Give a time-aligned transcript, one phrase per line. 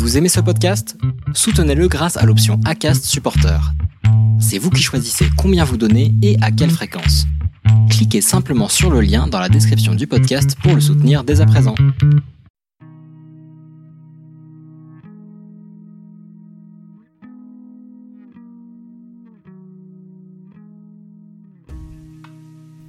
[0.00, 0.96] Vous aimez ce podcast?
[1.34, 3.60] Soutenez-le grâce à l'option ACAST Supporter.
[4.40, 7.26] C'est vous qui choisissez combien vous donnez et à quelle fréquence.
[7.90, 11.46] Cliquez simplement sur le lien dans la description du podcast pour le soutenir dès à
[11.46, 11.74] présent.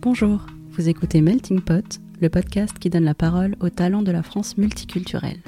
[0.01, 0.45] Bonjour,
[0.77, 4.57] vous écoutez Melting Pot, le podcast qui donne la parole aux talents de la France
[4.57, 5.41] multiculturelle.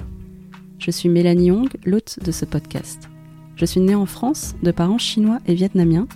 [0.84, 3.08] Je suis Mélanie Young, l'hôte de ce podcast.
[3.56, 6.10] Je suis née en France, de parents chinois et vietnamiens,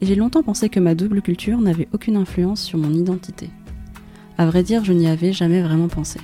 [0.00, 3.50] et j'ai longtemps pensé que ma double culture n'avait aucune influence sur mon identité.
[4.38, 6.20] À vrai dire, je n'y avais jamais vraiment pensé.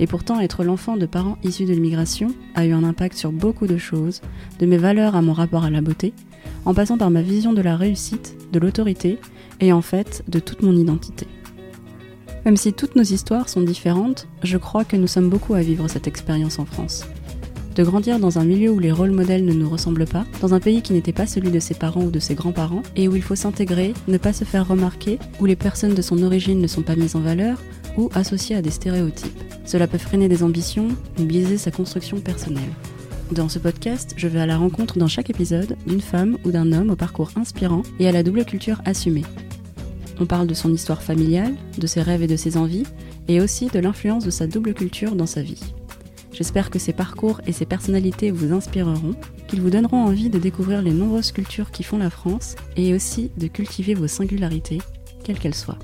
[0.00, 3.68] Et pourtant, être l'enfant de parents issus de l'immigration a eu un impact sur beaucoup
[3.68, 4.22] de choses,
[4.58, 6.12] de mes valeurs à mon rapport à la beauté,
[6.64, 9.20] en passant par ma vision de la réussite, de l'autorité
[9.60, 11.28] et en fait de toute mon identité.
[12.44, 15.86] Même si toutes nos histoires sont différentes, je crois que nous sommes beaucoup à vivre
[15.86, 17.04] cette expérience en France.
[17.74, 20.60] De grandir dans un milieu où les rôles modèles ne nous ressemblent pas, dans un
[20.60, 23.22] pays qui n'était pas celui de ses parents ou de ses grands-parents, et où il
[23.22, 26.82] faut s'intégrer, ne pas se faire remarquer, où les personnes de son origine ne sont
[26.82, 27.62] pas mises en valeur,
[27.96, 29.38] ou associées à des stéréotypes.
[29.64, 32.70] Cela peut freiner des ambitions ou biaiser sa construction personnelle.
[33.30, 36.72] Dans ce podcast, je vais à la rencontre dans chaque épisode d'une femme ou d'un
[36.72, 39.24] homme au parcours inspirant et à la double culture assumée.
[40.18, 42.86] On parle de son histoire familiale, de ses rêves et de ses envies,
[43.28, 45.72] et aussi de l'influence de sa double culture dans sa vie.
[46.32, 49.14] J'espère que ces parcours et ces personnalités vous inspireront,
[49.48, 53.30] qu'ils vous donneront envie de découvrir les nombreuses cultures qui font la France, et aussi
[53.36, 54.78] de cultiver vos singularités,
[55.24, 55.78] quelles qu'elles soient.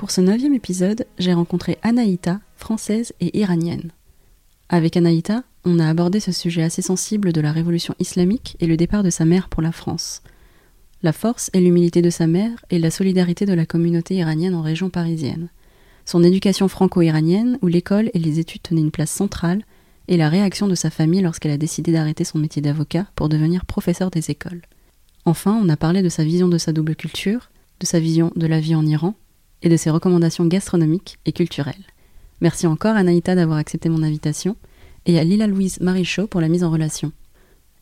[0.00, 3.90] Pour ce neuvième épisode, j'ai rencontré Anaïta, française et iranienne.
[4.70, 8.78] Avec Anaïta, on a abordé ce sujet assez sensible de la révolution islamique et le
[8.78, 10.22] départ de sa mère pour la France.
[11.02, 14.62] La force et l'humilité de sa mère et la solidarité de la communauté iranienne en
[14.62, 15.50] région parisienne.
[16.06, 19.66] Son éducation franco-iranienne, où l'école et les études tenaient une place centrale,
[20.08, 23.66] et la réaction de sa famille lorsqu'elle a décidé d'arrêter son métier d'avocat pour devenir
[23.66, 24.62] professeur des écoles.
[25.26, 27.50] Enfin, on a parlé de sa vision de sa double culture,
[27.80, 29.14] de sa vision de la vie en Iran
[29.62, 31.84] et de ses recommandations gastronomiques et culturelles.
[32.40, 34.56] Merci encore à Naïta d'avoir accepté mon invitation
[35.06, 37.12] et à Lila Louise Marichaud pour la mise en relation.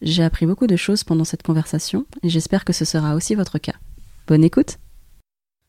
[0.02, 3.58] J'ai appris beaucoup de choses pendant cette conversation et j'espère que ce sera aussi votre
[3.58, 3.74] cas.
[4.26, 4.78] Bonne écoute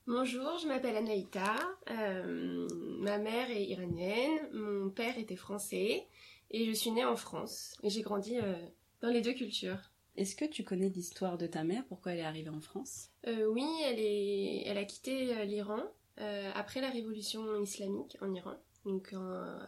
[0.08, 1.54] Bonjour, je m'appelle Anaïta,
[1.92, 2.68] euh,
[3.00, 6.08] ma mère est iranienne, mon père était français
[6.50, 8.56] et je suis née en France et j'ai grandi euh,
[9.02, 9.92] dans les deux cultures.
[10.18, 11.84] Est-ce que tu connais l'histoire de ta mère?
[11.88, 13.10] Pourquoi elle est arrivée en France?
[13.28, 15.84] Euh, Oui, elle, est, elle a quitté l'Iran
[16.22, 19.14] euh, après la révolution islamique en Iran, donc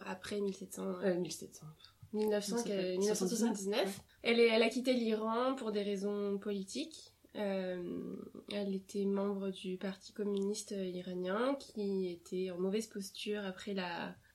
[0.04, 1.66] après 1700, 1700
[2.12, 4.00] 1900, 1979.
[4.22, 7.12] Elle, est, elle a quitté l'Iran pour des raisons politiques.
[7.36, 8.16] Euh,
[8.52, 13.74] elle était membre du Parti communiste iranien qui était en mauvaise posture après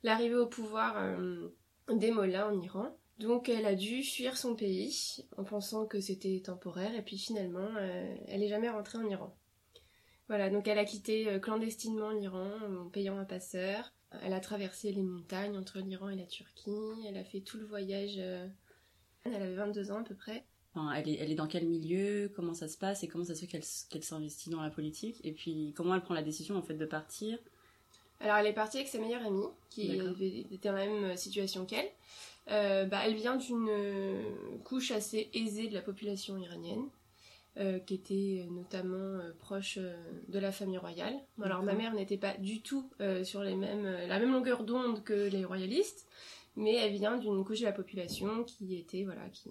[0.03, 1.50] l'arrivée au pouvoir euh,
[1.94, 2.97] des mollahs en Iran.
[3.19, 7.69] Donc elle a dû fuir son pays en pensant que c'était temporaire et puis finalement
[7.77, 9.35] euh, elle n'est jamais rentrée en Iran.
[10.27, 12.49] Voilà, donc elle a quitté euh, clandestinement l'Iran
[12.81, 13.93] en payant un passeur.
[14.23, 16.71] Elle a traversé les montagnes entre l'Iran et la Turquie.
[17.07, 18.15] Elle a fait tout le voyage.
[18.17, 18.47] Euh,
[19.23, 20.43] elle avait 22 ans à peu près.
[20.95, 22.31] elle, est, elle est dans quel milieu?
[22.35, 23.03] Comment ça se passe?
[23.03, 23.47] Et comment ça se fait
[23.89, 25.19] qu'elle s'investit dans la politique?
[25.23, 27.38] Et puis comment elle prend la décision en fait de partir?
[28.19, 30.01] Alors elle est partie avec sa meilleure amie qui
[30.51, 31.89] était dans la même situation qu'elle.
[32.49, 33.69] Euh, bah, elle vient d'une
[34.63, 36.89] couche assez aisée de la population iranienne.
[37.59, 39.95] Euh, qui était notamment euh, proche euh,
[40.28, 41.16] de la famille royale.
[41.41, 42.91] Alors ma mère n'était pas du tout
[43.23, 46.06] sur les mêmes, la même longueur d'onde que les royalistes,
[46.56, 49.50] mais elle vient d'une couche de la population qui était voilà qui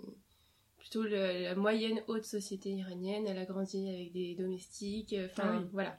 [0.78, 3.27] plutôt la moyenne haute société iranienne.
[3.27, 5.99] Elle a grandi avec des domestiques, enfin ah voilà.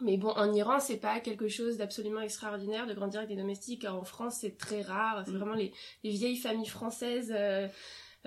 [0.00, 3.84] Mais bon, en Iran, c'est pas quelque chose d'absolument extraordinaire de grandir avec des domestiques.
[3.84, 5.22] En France, c'est très rare.
[5.24, 5.36] C'est mm.
[5.36, 7.32] vraiment les, les, vieilles familles françaises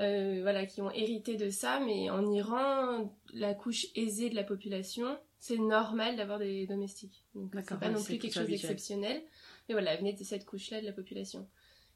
[0.01, 4.43] euh, voilà, qui ont hérité de ça, mais en Iran, la couche aisée de la
[4.43, 7.23] population, c'est normal d'avoir des domestiques.
[7.35, 9.21] Donc c'est pas non plus quelque chose d'exceptionnel.
[9.67, 11.47] Mais voilà, elle venait de cette couche-là de la population.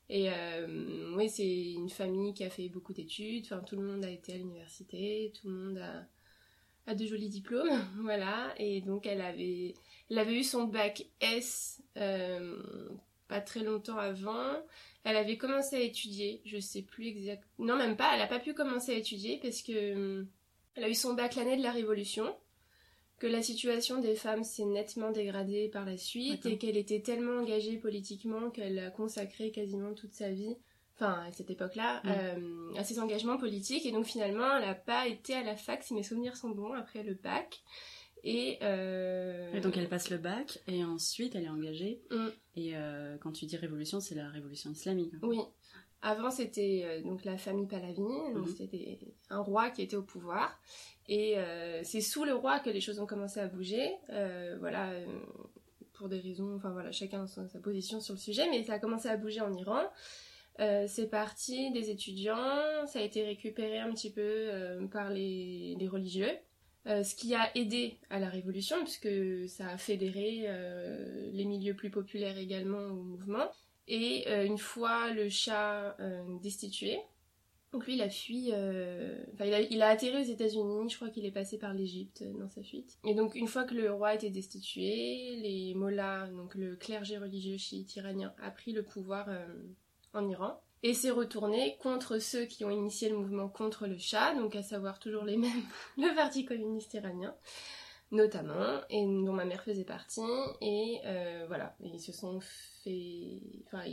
[0.09, 3.45] Et euh, oui, c'est une famille qui a fait beaucoup d'études.
[3.45, 6.07] Enfin, tout le monde a été à l'université, tout le monde a,
[6.85, 8.53] a de jolis diplômes, voilà.
[8.57, 9.73] Et donc elle avait,
[10.11, 12.57] elle avait eu son bac S euh,
[13.27, 14.53] pas très longtemps avant.
[15.03, 17.43] Elle avait commencé à étudier, je sais plus exact.
[17.59, 20.27] Non, même pas, elle a pas pu commencer à étudier parce que hum,
[20.75, 22.35] elle a eu son bac l'année de la Révolution.
[23.17, 27.39] que la situation des femmes s'est nettement dégradée par la suite et qu'elle était tellement
[27.41, 30.57] engagée politiquement qu'elle a consacré quasiment toute sa vie,
[30.95, 33.85] enfin à cette époque-là, euh, à ses engagements politiques.
[33.85, 36.73] Et donc finalement, elle n'a pas été à la fac, si mes souvenirs sont bons,
[36.73, 37.63] après le bac.
[38.25, 42.01] Et, euh, et, donc elle passe le bac et ensuite elle est engagée.
[42.11, 42.27] Mm.
[42.55, 45.13] Et euh, quand tu dis révolution, c'est la révolution islamique.
[45.21, 45.39] Oui.
[46.01, 48.01] Avant c'était donc la famille Pahlavi,
[48.33, 48.57] donc mm-hmm.
[48.57, 48.99] c'était
[49.29, 50.59] un roi qui était au pouvoir.
[51.07, 53.91] Et euh, c'est sous le roi que les choses ont commencé à bouger.
[54.09, 55.05] Euh, voilà, euh,
[55.93, 58.79] pour des raisons, enfin voilà, chacun a sa position sur le sujet, mais ça a
[58.79, 59.83] commencé à bouger en Iran.
[60.57, 64.49] c'est parti des étudiants, ça a été récupéré un petit peu
[64.91, 66.31] par les, les religieux.
[66.85, 70.47] Ce qui a aidé à la révolution, puisque ça a fédéré
[71.33, 73.49] les milieux plus populaires également au mouvement.
[73.87, 75.97] Et une fois le chat
[76.43, 76.99] destitué,
[77.75, 80.89] donc lui, il a fui, euh, enfin, il a, atterri aux États-Unis.
[80.89, 82.97] Je crois qu'il est passé par l'Égypte euh, dans sa fuite.
[83.03, 87.57] Et donc, une fois que le roi était destitué, les mollahs, donc le clergé religieux
[87.57, 89.45] chiite iranien, a pris le pouvoir euh,
[90.13, 94.35] en Iran et s'est retourné contre ceux qui ont initié le mouvement contre le Shah,
[94.35, 95.63] donc à savoir toujours les mêmes,
[95.97, 97.33] le Parti communiste iranien
[98.11, 100.21] notamment, et dont ma mère faisait partie,
[100.61, 102.39] et euh, voilà, ils se sont
[102.83, 103.83] fait, enfin,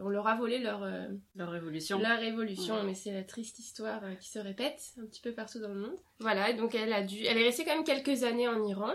[0.00, 4.04] on leur a volé leur euh, leur révolution, leur révolution, mais c'est la triste histoire
[4.04, 5.96] euh, qui se répète un petit peu partout dans le monde.
[6.20, 8.94] Voilà, et donc elle a dû, elle est restée quand même quelques années en Iran.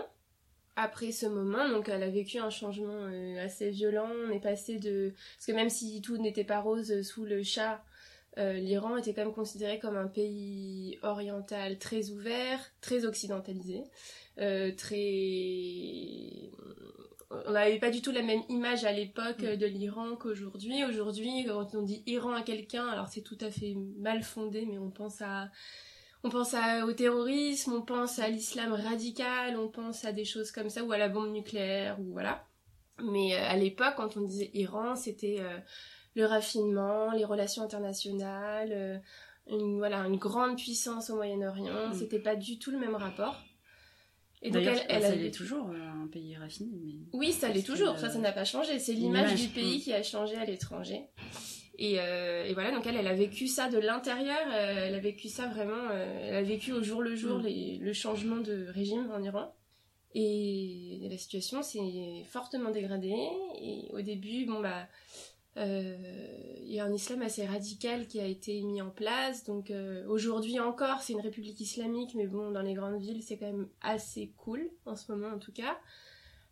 [0.80, 3.06] Après ce moment, donc elle a vécu un changement
[3.42, 4.08] assez violent.
[4.28, 7.82] On est passé de, parce que même si tout n'était pas rose sous le chat,
[8.36, 13.82] l'Iran était quand même considéré comme un pays oriental très ouvert, très occidentalisé.
[14.38, 16.52] Euh, très
[17.30, 19.56] on n'avait pas du tout la même image à l'époque mm.
[19.56, 20.84] de l'Iran qu'aujourd'hui.
[20.84, 24.78] Aujourd'hui, quand on dit Iran à quelqu'un, alors c'est tout à fait mal fondé, mais
[24.78, 25.50] on pense à
[26.24, 30.50] on pense à, au terrorisme, on pense à l'islam radical, on pense à des choses
[30.50, 32.44] comme ça, ou à la bombe nucléaire, ou voilà.
[33.02, 35.58] Mais euh, à l'époque, quand on disait Iran, c'était euh,
[36.14, 39.02] le raffinement, les relations internationales,
[39.50, 41.88] une, voilà, une grande puissance au Moyen-Orient.
[41.88, 41.94] Mm.
[41.94, 43.36] C'était pas du tout le même rapport.
[44.40, 46.70] Et donc elle, elle, ça l'est toujours euh, un pays raffiné.
[46.84, 46.94] Mais...
[47.12, 47.98] Oui, ça l'est toujours.
[47.98, 48.78] Ça, ça n'a pas changé.
[48.78, 51.08] C'est l'image du pays qui a changé à l'étranger.
[51.78, 54.46] Et, euh, et, voilà, donc elle, elle a vécu ça de l'intérieur.
[54.52, 55.90] Euh, elle a vécu ça vraiment.
[55.92, 57.42] elle a vécu au jour le jour mm.
[57.42, 59.54] les, le changement de régime en Iran.
[60.14, 63.14] Et la situation s'est fortement dégradée.
[63.60, 64.88] Et au début, bon bah,
[65.58, 65.96] euh,
[66.60, 69.44] il y a un islam assez radical qui a été mis en place.
[69.44, 73.38] Donc euh, aujourd'hui encore, c'est une république islamique, mais bon, dans les grandes villes, c'est
[73.38, 75.78] quand même assez cool en ce moment en tout cas.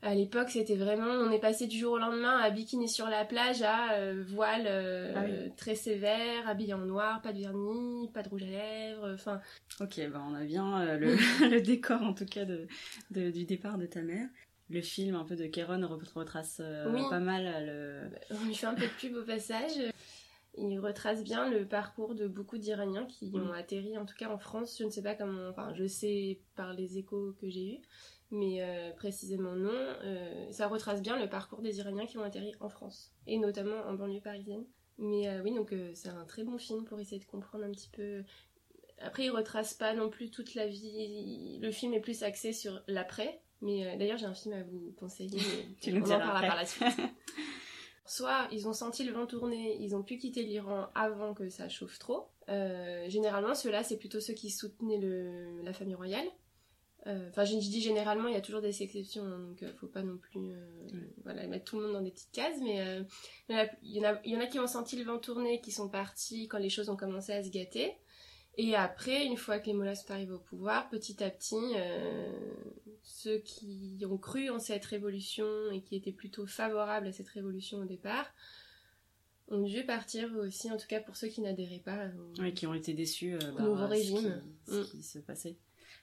[0.02, 3.24] À l'époque, c'était vraiment, on est passé du jour au lendemain à bikini sur la
[3.24, 4.66] plage à euh, voile
[5.16, 5.24] ah
[5.56, 9.40] très sévère, habillé en noir, pas de vernis, pas de rouge à lèvres, enfin.
[9.80, 11.16] Ok, bah on a bien le,
[11.50, 12.66] le, décor en tout cas de,
[13.10, 14.28] de, du départ de ta mère
[14.68, 18.36] le film un peu de Kéron retrace euh, pas mal euh, le...
[18.36, 19.72] On lui fait un peu de pub au passage.
[20.58, 24.38] Il retrace bien le parcours de beaucoup d'Iraniens qui ont atterri, en tout cas en
[24.38, 24.76] France.
[24.78, 27.80] Je ne sais pas comment, enfin, je sais par les échos que j'ai eus,
[28.30, 29.96] mais euh, précisément non.
[30.50, 33.94] ça retrace bien le parcours des Iraniens qui ont atterri en France, et notamment en
[33.94, 34.64] banlieue parisienne.
[34.98, 38.24] Mais oui, donc c'est un très bon film pour essayer de comprendre un petit peu.
[38.98, 41.58] Après, il retrace pas non plus toute la vie.
[41.60, 44.94] Le film est plus axé sur l'après, mais euh, d'ailleurs, j'ai un film à vous
[44.98, 45.40] conseiller.
[45.80, 46.86] tu on en parlera par la suite.
[48.06, 51.68] Soit ils ont senti le vent tourner, ils ont pu quitter l'Iran avant que ça
[51.68, 52.28] chauffe trop.
[52.48, 56.26] Euh, généralement, ceux-là, c'est plutôt ceux qui soutenaient le, la famille royale.
[57.06, 60.02] Euh, enfin, je dis généralement, il y a toujours des exceptions, hein, donc faut pas
[60.02, 60.52] non plus
[61.22, 62.58] voilà, mettre tout le monde dans des petites cases.
[62.62, 63.04] Mais
[63.82, 65.70] il, y en a, il y en a qui ont senti le vent tourner, qui
[65.70, 67.94] sont partis quand les choses ont commencé à se gâter.
[68.58, 72.32] Et après, une fois que les Mollahs sont arrivés au pouvoir, petit à petit, euh,
[73.02, 77.78] ceux qui ont cru en cette révolution et qui étaient plutôt favorables à cette révolution
[77.78, 78.26] au départ,
[79.48, 82.06] ont dû partir aussi, en tout cas pour ceux qui n'adhéraient pas.
[82.06, 82.40] Au...
[82.40, 84.42] Oui, qui ont été déçus euh, par nouveau régime.
[84.66, 85.02] Ce, qui, mm.
[85.02, 85.56] se passait.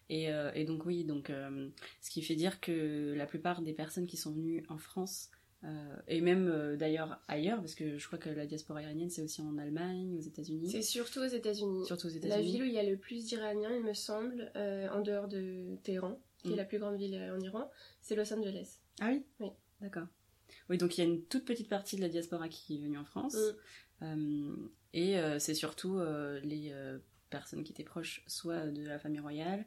[0.10, 1.32] Et, euh, et donc oui, donc
[2.02, 5.30] ce qui fait dire que la plupart des personnes qui sont venues en France
[5.66, 9.22] euh, et même euh, d'ailleurs ailleurs, parce que je crois que la diaspora iranienne c'est
[9.22, 10.70] aussi en Allemagne, aux États-Unis.
[10.70, 11.86] C'est surtout aux États-Unis.
[11.86, 12.36] Surtout aux États-Unis.
[12.36, 15.30] La ville où il y a le plus d'Iraniens, il me semble, euh, en dehors
[15.30, 16.58] de Téhéran, qui est mm.
[16.58, 18.80] la plus grande ville en Iran, c'est Los Angeles.
[19.00, 19.24] Ah oui?
[19.40, 19.50] Oui.
[19.80, 20.08] D'accord.
[20.70, 22.98] Oui, donc il y a une toute petite partie de la diaspora qui est venue
[22.98, 23.38] en France.
[24.02, 24.68] Mm.
[24.94, 25.98] et c'est surtout
[26.44, 26.74] les
[27.30, 29.66] personnes qui étaient proches soit de la famille royale,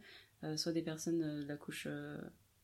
[0.57, 1.89] soit des personnes de la couche.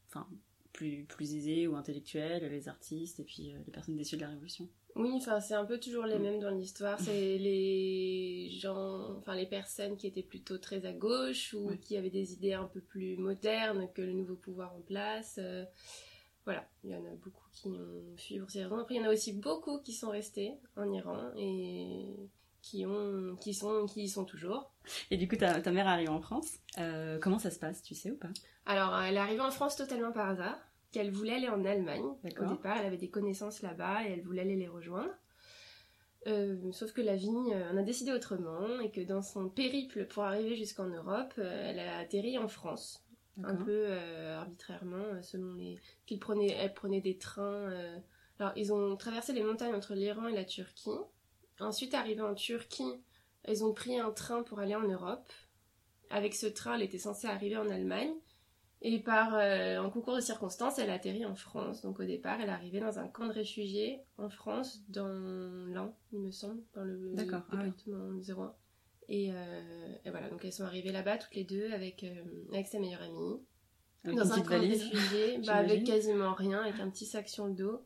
[0.09, 0.27] Enfin
[0.73, 4.69] plus, plus aisés ou intellectuels, les artistes et puis les personnes déçues de la Révolution.
[4.95, 6.23] Oui, enfin c'est un peu toujours les mm.
[6.23, 7.01] mêmes dans l'histoire.
[7.01, 12.11] C'est les gens, enfin les personnes qui étaient plutôt très à gauche ou qui avaient
[12.11, 15.39] des idées un peu plus modernes que le nouveau pouvoir en place.
[15.39, 15.65] Euh,
[16.45, 18.79] voilà, il y en a beaucoup qui ont fui pour ces raisons.
[18.79, 22.17] Après, il y en a aussi beaucoup qui sont restés en Iran et
[22.63, 24.73] qui ont, qui sont, qui y sont toujours.
[25.11, 26.59] Et du coup, ta, ta mère arrive en France.
[26.79, 28.31] Euh, comment ça se passe, tu sais ou pas?
[28.65, 30.59] Alors, elle est arrivée en France totalement par hasard
[30.93, 32.05] qu'elle voulait aller en Allemagne.
[32.41, 35.13] Au départ, elle avait des connaissances là-bas et elle voulait aller les rejoindre.
[36.29, 40.07] Euh, sauf que la vie euh, en a décidé autrement et que dans son périple
[40.07, 43.05] pour arriver jusqu'en Europe, euh, elle a atterri en France.
[43.43, 43.91] Un peu
[44.37, 45.81] arbitrairement, selon les.
[46.05, 46.21] Puis
[46.55, 47.71] elle prenait des trains.
[48.39, 50.91] Alors, ils ont traversé les montagnes entre l'Iran et la Turquie.
[51.63, 53.01] Ensuite, arrivée en Turquie,
[53.49, 55.31] ils ont pris un train pour aller en Europe.
[56.11, 58.13] Avec ce train, elle était censée arriver en Allemagne.
[58.85, 61.83] Et par euh, un concours de circonstances, elle atterrit en France.
[61.83, 66.19] Donc au départ, elle arrivée dans un camp de réfugiés en France, dans l'Ain, il
[66.19, 68.55] me semble, dans le ah département 01.
[69.09, 72.67] Et, euh, et, voilà, donc elles sont arrivées là-bas toutes les deux avec, euh, avec
[72.67, 73.41] sa meilleure amie.
[74.05, 77.55] dans un camp de réfugiés, bah, avec quasiment rien, avec un petit sac sur le
[77.55, 77.85] dos.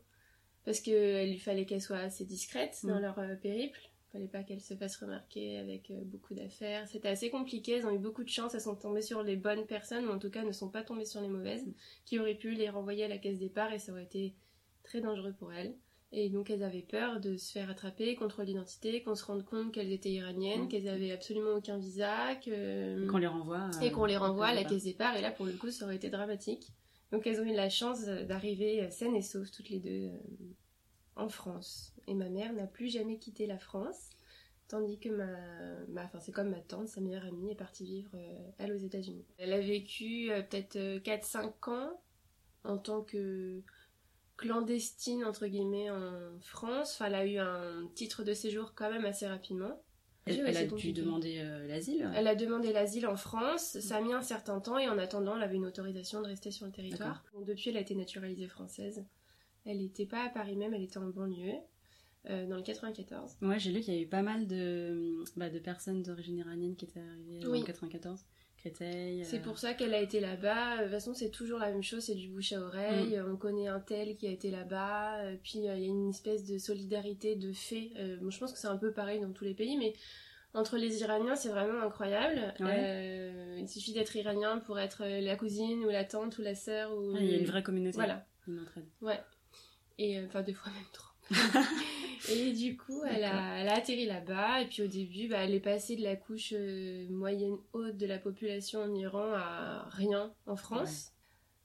[0.67, 3.01] Parce qu'il fallait qu'elle soit assez discrète dans mm.
[3.01, 3.79] leur périple
[4.11, 6.87] fallait pas qu'elles se fassent remarquer avec euh, beaucoup d'affaires.
[6.87, 9.65] C'était assez compliqué, elles ont eu beaucoup de chance, elles sont tombées sur les bonnes
[9.65, 11.65] personnes, ou en tout cas ne sont pas tombées sur les mauvaises,
[12.05, 14.35] qui auraient pu les renvoyer à la caisse départ et ça aurait été
[14.83, 15.75] très dangereux pour elles.
[16.13, 19.73] Et donc elles avaient peur de se faire attraper, contre l'identité, qu'on se rende compte
[19.73, 20.67] qu'elles étaient iraniennes, mmh.
[20.69, 23.05] qu'elles avaient absolument aucun visa, que...
[23.07, 23.69] qu'on les renvoie.
[23.81, 25.17] et qu'on les renvoie à la caisse départ.
[25.17, 26.71] Et là, pour le coup, ça aurait été dramatique.
[27.11, 30.17] Donc elles ont eu la chance d'arriver saines et sauves toutes les deux euh,
[31.15, 31.93] en France.
[32.07, 34.09] Et ma mère n'a plus jamais quitté la France.
[34.67, 38.49] Tandis que ma, enfin c'est comme ma tante, sa meilleure amie, est partie vivre, euh,
[38.57, 39.25] elle, aux États-Unis.
[39.37, 42.01] Elle a vécu euh, peut-être 4-5 euh, ans
[42.65, 43.61] en tant que
[44.35, 46.95] clandestine, entre guillemets, en France.
[46.95, 49.81] Enfin, elle a eu un titre de séjour quand même assez rapidement.
[50.27, 53.79] Elle, a dû demander l'asile Elle a demandé l'asile en France.
[53.79, 56.51] Ça a mis un certain temps et en attendant, elle avait une autorisation de rester
[56.51, 57.23] sur le territoire.
[57.45, 59.05] depuis, elle a été naturalisée française.
[59.65, 61.53] Elle n'était pas à Paris même, elle était en banlieue.
[62.29, 63.37] Euh, dans le 94.
[63.41, 66.75] Ouais, j'ai lu qu'il y avait eu pas mal de, bah, de personnes d'origine iranienne
[66.75, 68.19] qui étaient arrivées dans le 94.
[68.57, 69.23] Créteil.
[69.23, 70.77] C'est pour ça qu'elle a été là-bas.
[70.77, 73.17] De toute façon, c'est toujours la même chose, c'est du bouche à oreille.
[73.17, 73.31] Mm.
[73.31, 75.19] On connaît un tel qui a été là-bas.
[75.19, 77.91] Euh, puis il y a une espèce de solidarité, de fait.
[77.97, 79.93] Euh, bon, je pense que c'est un peu pareil dans tous les pays, mais
[80.53, 82.53] entre les Iraniens, c'est vraiment incroyable.
[82.59, 86.91] il suffit d'être iranien pour être la cousine ou la tante ou la sœur.
[86.97, 87.15] Ou...
[87.17, 87.95] il y a une vraie communauté.
[87.95, 88.25] Voilà.
[88.47, 88.85] Une entraide.
[89.01, 89.19] Ouais.
[89.99, 91.07] Et enfin, deux fois même trop.
[92.31, 94.61] et du coup, elle a, elle a atterri là-bas.
[94.61, 98.05] Et puis au début, bah, elle est passée de la couche euh, moyenne haute de
[98.05, 101.13] la population en Iran à rien en France.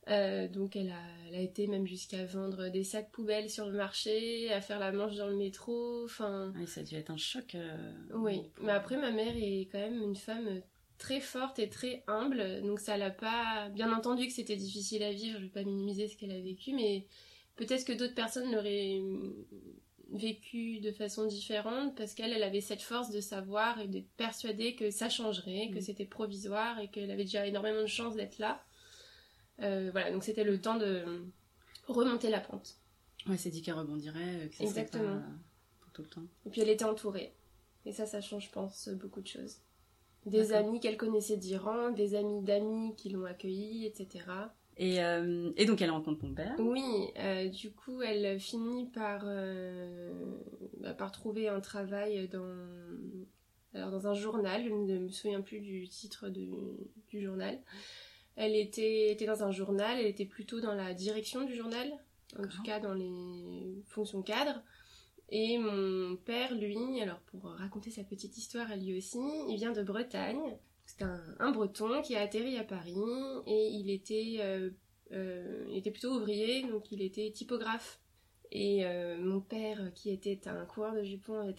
[0.09, 3.77] Euh, donc elle a, elle a été même jusqu'à vendre des sacs poubelles sur le
[3.77, 6.05] marché, à faire la manche dans le métro.
[6.05, 6.53] Enfin.
[6.67, 7.55] ça a dû être un choc.
[7.55, 10.61] Euh, oui, mais après ma mère est quand même une femme
[10.99, 13.69] très forte et très humble, donc ça l'a pas.
[13.71, 15.39] Bien entendu que c'était difficile à vivre.
[15.39, 17.07] Je vais pas minimiser ce qu'elle a vécu, mais
[17.57, 19.01] Peut-être que d'autres personnes l'auraient
[20.13, 24.75] vécu de façon différente parce qu'elle, elle avait cette force de savoir et d'être persuadée
[24.75, 25.83] que ça changerait, que mm.
[25.83, 28.63] c'était provisoire et qu'elle avait déjà énormément de chance d'être là.
[29.61, 31.05] Euh, voilà, donc c'était le temps de
[31.87, 32.77] remonter la pente.
[33.27, 35.21] Ouais, c'est dit qu'elle rebondirait, que ça Exactement.
[35.21, 35.27] Pas
[35.81, 36.27] pour tout le temps.
[36.47, 37.33] Et puis elle était entourée.
[37.85, 39.59] Et ça, ça change, je pense, beaucoup de choses.
[40.27, 44.25] Des amis qu'elle connaissait d'Iran, des amis d'amis qui l'ont accueillie, etc.
[44.79, 46.55] Et, euh, et, donc elle rencontre ton père.
[46.59, 50.13] Oui, euh, du coup elle finit par, euh,
[50.81, 52.57] bah, par trouver un travail dans,
[53.75, 56.49] alors dans un journal, je ne me souviens plus du titre du,
[57.11, 57.61] du journal.
[58.37, 61.93] Elle était, était dans un journal, elle était plutôt dans la direction du journal,
[62.39, 64.63] en tout cas dans les fonctions cadres.
[65.29, 69.73] Et mon père, lui, alors pour raconter sa petite histoire à lui aussi, il vient
[69.73, 70.59] de Bretagne.
[70.87, 72.95] C'est un, breton qui a atterri à Paris
[73.47, 74.71] et il était, euh,
[75.13, 78.01] euh, était plutôt ouvrier, donc il était typographe.
[78.55, 81.55] Et euh, mon père, qui était un coureur de jupons,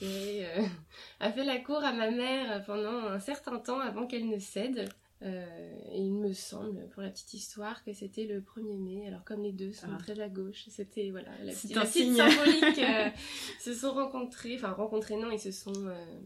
[1.19, 4.87] a fait la cour à ma mère pendant un certain temps avant qu'elle ne cède.
[5.23, 9.07] et il me semble, pour la petite histoire, que c'était le 1er mai.
[9.07, 9.97] Alors comme les deux sont ah.
[9.97, 12.85] très à gauche, c'était voilà la, petite, symbolique.
[13.59, 15.73] se sont rencontrés, enfin rencontrés non, ils se sont,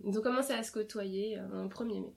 [0.03, 2.13] ils ont commencé à se côtoyer un 1er mai.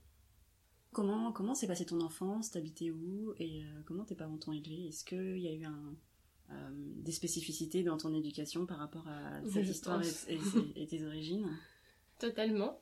[0.93, 2.51] Comment comment s'est passée ton enfance?
[2.51, 3.35] T'habitais où?
[3.39, 4.89] Et euh, comment tes parents t'ont élevé?
[4.89, 5.95] Est-ce qu'il y a eu un,
[6.51, 11.49] euh, des spécificités dans ton éducation par rapport à cette histoire et, tes origines?
[12.19, 12.81] Totalement.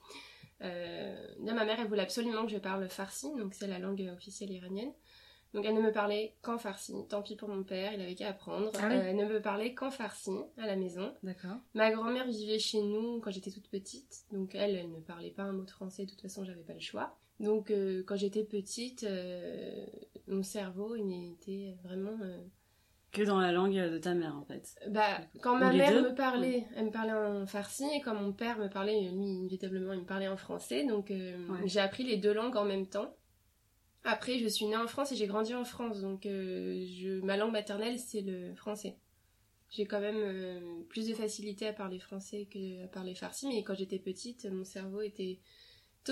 [0.63, 4.51] Euh, ma mère, elle voulait absolument que je parle farsi, donc c'est la langue officielle
[4.51, 4.93] iranienne.
[5.55, 7.07] Donc elle ne me parlait qu'en farsi.
[7.09, 8.71] Tant pis pour mon père, il avait qu'à apprendre.
[8.75, 8.97] Ah oui?
[8.97, 11.15] Euh, elle ne me parlait qu'en farsi à la maison.
[11.23, 11.57] D'accord.
[11.75, 14.25] Ma grand-mère vivait chez nous quand j'étais toute petite.
[14.33, 16.05] Donc elle, elle ne parlait pas un mot de français.
[16.05, 17.19] De toute façon, j'avais pas le choix.
[17.41, 19.87] Donc euh, quand j'étais petite, euh,
[20.27, 22.17] mon cerveau, il était vraiment...
[22.23, 22.43] euh,
[23.13, 24.77] Que dans la langue de ta mère, en fait.
[24.89, 28.33] Bah, quand ma mère deux me parlait, elle me parlait en farsi, et quand mon
[28.33, 30.85] père me parlait, lui, inévitablement, il me parlait en français.
[30.85, 31.35] Donc, Ouais.
[31.67, 33.15] j'ai appris les deux langues en même temps.
[34.05, 36.01] Après, je suis née en France et j'ai grandi en France.
[36.01, 38.97] Donc, je, ma langue maternelle, c'est le français.
[39.71, 43.49] J'ai quand même plus de facilité à parler français que à parler farsi.
[43.49, 45.41] Mais quand j'étais petite, mon cerveau était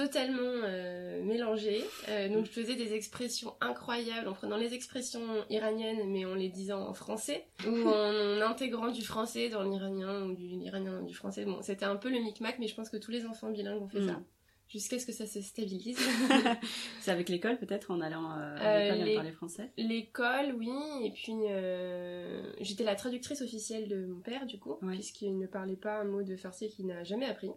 [0.01, 1.83] totalement euh, mélangé.
[2.09, 6.51] Euh, donc, je faisais des expressions incroyables en prenant les expressions iraniennes, mais en les
[6.51, 11.15] disant en français, ou en intégrant du français dans l'iranien, ou du l'iranien dans du
[11.15, 11.45] français.
[11.47, 13.89] Bon, c'était un peu le micmac, mais je pense que tous les enfants bilingues ont
[13.89, 14.09] fait Mm.
[14.09, 14.21] ça.
[14.69, 15.97] Jusqu'à ce que ça se stabilise.
[17.01, 19.71] C'est avec l'école, peut-être, en allant euh, Euh, à l'école les- et parler français?
[19.77, 20.69] L'école, oui,
[21.05, 24.95] et puis euh, j'étais la traductrice officielle de mon père, du coup, Ouais.
[24.95, 27.51] puisqu'il ne parlait pas un mot de farsi qu'il n'a jamais appris.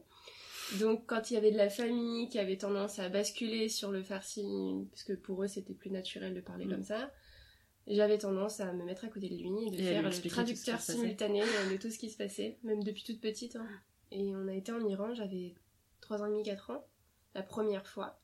[0.80, 4.04] Donc, quand il y avait de la famille qui avait tendance à basculer sur le
[4.04, 4.44] farsi,
[4.92, 6.70] parce que pour eux c'était plus naturel de parler Mm.
[6.70, 7.12] comme ça,
[7.88, 10.80] j'avais tendance à me mettre à côté de lui et de Et faire le traducteur
[10.80, 13.56] simultané euh, de tout ce qui se passait, même depuis toute petite.
[13.56, 13.68] hein.
[14.12, 15.56] Et on a été en Iran, j'avais
[16.02, 16.86] 3 ans et demi, 4 ans,
[17.34, 18.20] la première fois.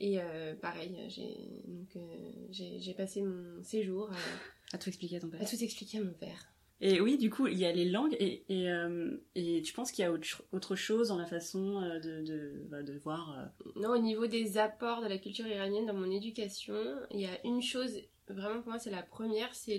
[0.00, 5.40] Et euh, pareil, j'ai euh, passé mon séjour à, À tout expliquer à ton père.
[5.40, 6.53] à tout expliquer à mon père.
[6.86, 9.90] Et oui, du coup, il y a les langues, et, et, euh, et tu penses
[9.90, 12.92] qu'il y a autre, cho- autre chose dans la façon euh, de, de, bah, de
[12.98, 16.74] voir euh, Non, au niveau des apports de la culture iranienne dans mon éducation,
[17.10, 17.90] il y a une chose,
[18.28, 19.78] vraiment pour moi c'est la première, c'est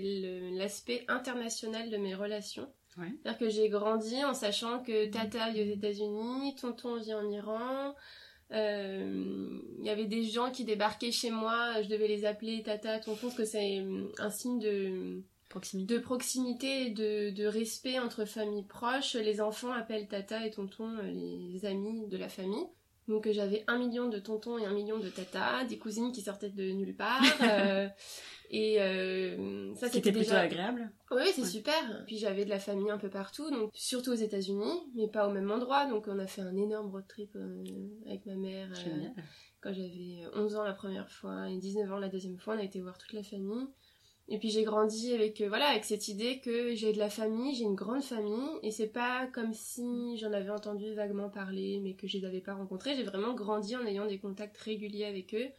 [0.53, 2.67] l'aspect international de mes relations.
[2.97, 3.11] Ouais.
[3.21, 7.93] C'est-à-dire que j'ai grandi en sachant que Tata vit aux États-Unis, Tonton vit en Iran.
[8.51, 12.99] euh, Il y avait des gens qui débarquaient chez moi, je devais les appeler Tata,
[12.99, 13.83] Tonton, parce que c'est
[14.17, 15.21] un signe de,
[15.59, 15.93] proximité.
[15.95, 19.15] de proximité et de, de respect entre familles proches.
[19.15, 22.65] Les enfants appellent tata et tonton euh, les amis de la famille.
[23.07, 26.21] Donc euh, j'avais un million de tontons et un million de tata, des cousines qui
[26.21, 27.21] sortaient de nulle part.
[27.41, 27.87] euh,
[28.49, 30.91] et euh, ça c'était était plutôt déjà agréable.
[31.11, 31.47] oui, c'est Ouais.
[31.47, 32.03] super.
[32.07, 35.31] Puis j'avais de la famille un peu partout, donc surtout aux États-Unis, mais pas au
[35.31, 35.85] même endroit.
[35.85, 37.63] Donc on a fait un énorme road trip euh,
[38.07, 38.69] avec ma mère
[39.61, 42.55] quand j'avais 11 ans la première fois et 19 ans la deuxième fois.
[42.55, 43.67] On a été voir toute la famille.
[44.27, 47.53] Et puis j'ai grandi avec euh, voilà avec cette idée que j'ai de la famille,
[47.53, 51.93] j'ai une grande famille et c'est pas comme si j'en avais entendu vaguement parler mais
[51.93, 52.95] que je les avais pas rencontrés.
[52.95, 55.49] J'ai vraiment grandi en ayant des contacts réguliers avec eux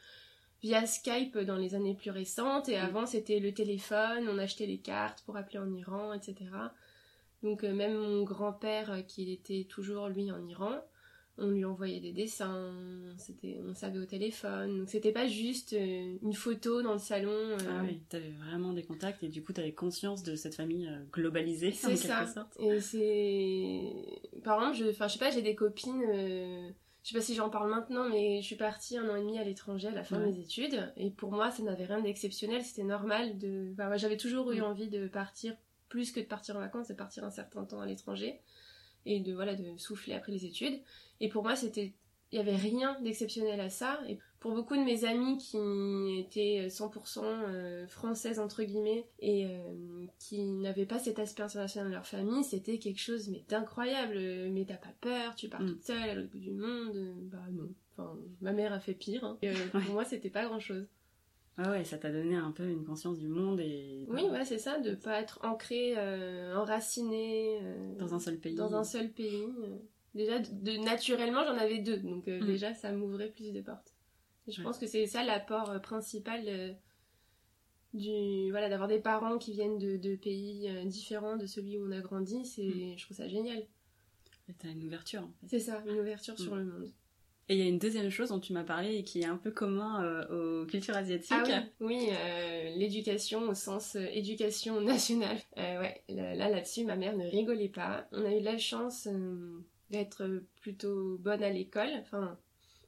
[0.62, 2.84] via Skype dans les années plus récentes et Mm.
[2.84, 6.34] avant c'était le téléphone, on achetait les cartes pour appeler en Iran, etc.
[7.44, 10.72] Donc euh, même mon grand-père euh, qui était toujours lui en Iran,
[11.38, 12.72] on lui envoyait des dessins,
[13.64, 17.30] on savait au téléphone, donc c'était pas juste euh, une photo dans le salon.
[17.30, 20.86] euh, Ah oui, t'avais vraiment des contacts et du coup t'avais conscience de cette famille
[20.88, 22.26] euh, globalisée en C'est quelque ça.
[22.26, 22.56] sorte.
[22.60, 24.40] Et c'est.
[24.44, 26.02] Par exemple, je, enfin, je sais pas, j'ai des copines.
[26.08, 26.68] euh,
[27.02, 29.38] Je sais pas si j'en parle maintenant, mais je suis partie un an et demi
[29.38, 30.26] à l'étranger à la fin Ouais.
[30.26, 30.92] de mes études.
[30.96, 32.62] Et pour moi, ça n'avait rien d'exceptionnel.
[32.64, 33.72] C'était normal de.
[33.74, 34.64] Enfin, j'avais toujours eu Mm.
[34.64, 35.54] envie de partir
[35.88, 38.40] plus que de partir en vacances, de partir un certain temps à l'étranger
[39.06, 40.78] et de voilà de souffler après les études.
[41.20, 41.94] Et pour moi, c'était
[42.32, 44.00] il y avait rien d'exceptionnel à ça.
[44.08, 45.56] Et pour beaucoup de mes amis qui
[46.18, 51.94] étaient 100% euh, françaises entre guillemets et euh, qui n'avaient pas cet aspect international dans
[51.96, 54.18] leur famille, c'était quelque chose mais d'incroyable.
[54.50, 55.66] Mais t'as pas peur, tu pars Mm.
[55.68, 56.96] toute seule à l'autre bout du monde.
[56.96, 57.68] Euh, Bah non.
[57.96, 59.24] Enfin, ma mère a fait pire.
[59.24, 59.38] hein.
[59.42, 59.54] Et, euh.
[59.72, 60.86] Pour moi, c'était pas grand chose.
[61.58, 64.58] Ah ouais, ça t'a donné un peu une conscience du monde et Oui, ouais, c'est
[64.58, 68.54] ça, de pas être ancré, euh, enraciné euh, dans un seul pays.
[68.54, 69.46] dans un seul pays.
[69.64, 69.78] euh.
[70.14, 72.46] Déjà, de, de- naturellement, j'en avais deux, donc euh, Mm.
[72.46, 73.94] déjà, ça m'ouvrait plus de portes.
[74.46, 74.64] Et je Ouais.
[74.64, 76.76] pense que c'est ça l'apport principal
[77.94, 81.92] du voilà d'avoir des parents qui viennent de, de pays différents de celui où on
[81.92, 82.44] a grandi.
[82.44, 82.98] C'est, Mm.
[82.98, 83.66] je trouve ça génial.
[84.58, 85.46] T'as une ouverture en fait.
[85.48, 86.38] C'est ça, une ouverture Mm.
[86.42, 86.90] sur le monde.
[87.48, 89.36] Et il y a une deuxième chose dont tu m'as parlé et qui est un
[89.36, 91.32] peu commun euh, aux cultures asiatiques.
[91.32, 95.38] Ah oui, oui euh, l'éducation au sens euh, éducation nationale.
[95.56, 98.08] Ouais, là là, là-dessus, ma mère ne rigolait pas.
[98.10, 99.08] On a eu la chance
[99.90, 101.90] d'être plutôt bonne à l'école.
[102.00, 102.36] Enfin,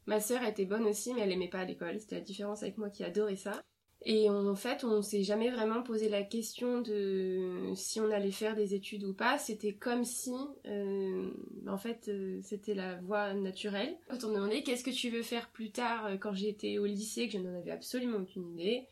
[0.07, 2.01] ma sœur était bonne aussi, mais elle aimait pas l'école.
[2.01, 3.63] C'était la différence avec moi qui adorais ça.
[4.03, 8.55] Et en fait, on s'est jamais vraiment posé la question de si on allait faire
[8.55, 9.39] des études ou pas.
[9.39, 10.33] C'était comme si,
[10.67, 11.31] euh,
[11.67, 13.97] en fait, euh, c'était la voie naturelle.
[14.09, 16.87] Quand on me demandait qu'est-ce que tu veux faire plus tard, euh, quand j'étais au
[16.87, 18.87] lycée, que je n'en avais absolument aucune idée,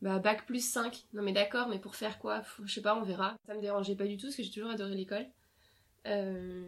[0.00, 1.06] bah bac plus 5.
[1.12, 2.42] Non mais d'accord, mais pour faire quoi?
[2.64, 3.36] Je sais pas, on verra.
[3.46, 5.26] Ça me dérangeait pas du tout parce que j'ai toujours adoré l'école.
[6.06, 6.62] Euh,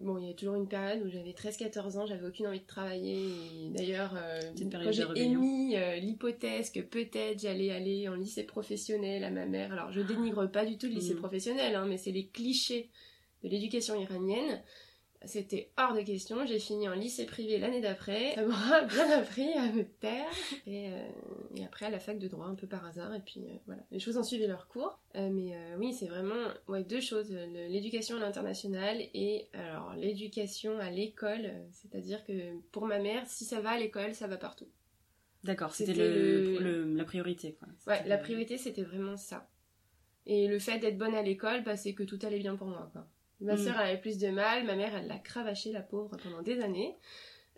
[0.00, 2.66] bon, il y a toujours une période où j'avais 13-14 ans, j'avais aucune envie de
[2.66, 3.70] travailler.
[3.70, 4.40] D'ailleurs, euh,
[4.72, 9.72] quand j'ai émis euh, l'hypothèse que peut-être j'allais aller en lycée professionnel à ma mère,
[9.72, 10.00] alors je
[10.32, 11.20] dénigre pas du tout le lycée Mhm.
[11.20, 12.90] professionnel, hein, mais c'est les clichés
[13.42, 14.62] de l'éducation iranienne.
[15.26, 16.44] C'était hors de question.
[16.46, 18.34] J'ai fini en lycée privé l'année d'après.
[18.34, 20.30] Ça m'aura bien appris à me taire.
[20.66, 21.08] Et, euh,
[21.56, 23.14] et après à la fac de droit, un peu par hasard.
[23.14, 24.98] Et puis euh, voilà, les choses ont suivi leur cours.
[25.16, 27.30] Euh, mais oui, c'est vraiment ouais, deux choses.
[27.30, 31.52] L'éducation à l'international et alors l'éducation à l'école.
[31.72, 34.68] C'est-à-dire que pour ma mère, si ça va à l'école, ça va partout.
[35.44, 37.54] D'accord, c'était le, la priorité.
[37.58, 37.68] Quoi.
[37.86, 39.46] Ouais, la priorité, c'était vraiment ça.
[40.26, 42.88] Et le fait d'être bonne à l'école, bah, c'est que tout allait bien pour moi.
[42.92, 43.06] Quoi.
[43.40, 43.58] Ma Mm.
[43.58, 46.60] sœur elle avait plus de mal, ma mère, elle l'a cravaché, la pauvre, pendant des
[46.60, 46.96] années,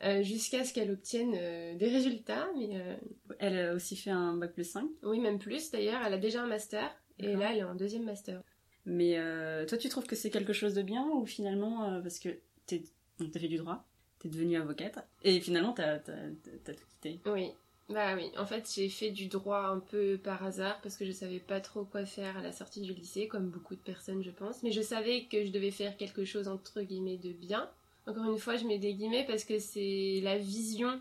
[0.05, 2.49] euh, jusqu'à ce qu'elle obtienne euh, des résultats.
[2.57, 2.97] Mais euh,
[3.39, 4.89] Elle a aussi fait un bac plus 5.
[5.03, 8.05] oui, même plus d'ailleurs, elle a déjà un master, et là, elle est en deuxième
[8.05, 8.43] master.
[8.85, 9.17] Mais
[9.67, 12.29] toi, tu trouves que c'est quelque chose de bien ou finalement, parce que
[12.67, 12.79] t'as
[13.39, 13.85] fait du droit,
[14.19, 17.21] t'es devenue avocate, et finalement, t'as tout quitté?
[17.27, 17.53] Oui,
[17.89, 18.33] bah oui.
[18.37, 21.61] En fait, j'ai fait du droit un peu par hasard parce que je savais pas
[21.61, 24.63] trop quoi faire à la sortie du lycée, comme beaucoup de personnes, je pense.
[24.63, 27.71] Mais je savais que je devais faire quelque chose entre guillemets de bien.
[28.07, 31.01] Encore une fois, je mets des guillemets parce que c'est la vision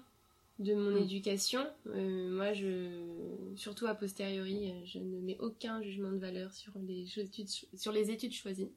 [0.60, 1.04] de mon Mm.
[1.04, 1.68] éducation.
[1.88, 3.02] Euh, moi, je,
[3.56, 7.92] surtout a posteriori, euh, je ne mets aucun jugement de valeur sur les, études, sur
[7.92, 8.72] les études choisies.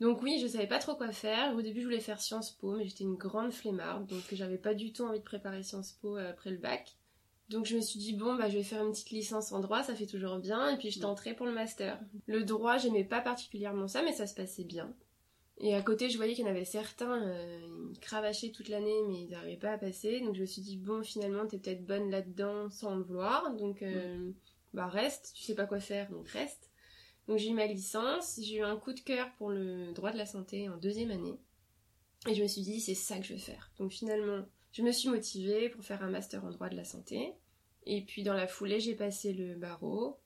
[0.00, 1.54] Donc oui, je savais pas trop quoi faire.
[1.56, 4.74] Au début, je voulais faire Sciences Po, mais j'étais une grande flemmarde, donc j'avais pas
[4.74, 6.96] du tout envie de préparer Sciences Po euh, après le bac.
[7.48, 9.82] Donc je me suis dit bon bah je vais faire une petite licence en droit,
[9.82, 12.00] ça fait toujours bien, et puis je tenterai pour le master.
[12.26, 14.92] Le droit, j'aimais pas particulièrement ça, mais ça se passait bien.
[15.58, 19.00] Et à côté, je voyais qu'il y en avait certains, euh, ils cravachaient toute l'année,
[19.08, 20.20] mais ils n'arrivaient pas à passer.
[20.20, 23.82] Donc je me suis dit bon finalement t'es peut-être bonne là-dedans sans le vouloir, donc
[23.82, 24.32] euh,
[24.74, 26.70] bah reste, tu sais pas quoi faire, donc reste.
[27.28, 30.18] Donc j'ai eu ma licence, j'ai eu un coup de cœur pour le droit de
[30.18, 31.38] la santé en deuxième année.
[32.28, 33.70] Et je me suis dit, c'est ça que je veux faire.
[33.78, 34.44] Donc finalement,
[34.76, 37.32] je me suis motivée pour faire un master en droit de la santé.
[37.86, 40.18] Et puis dans la foulée, j'ai passé le barreau,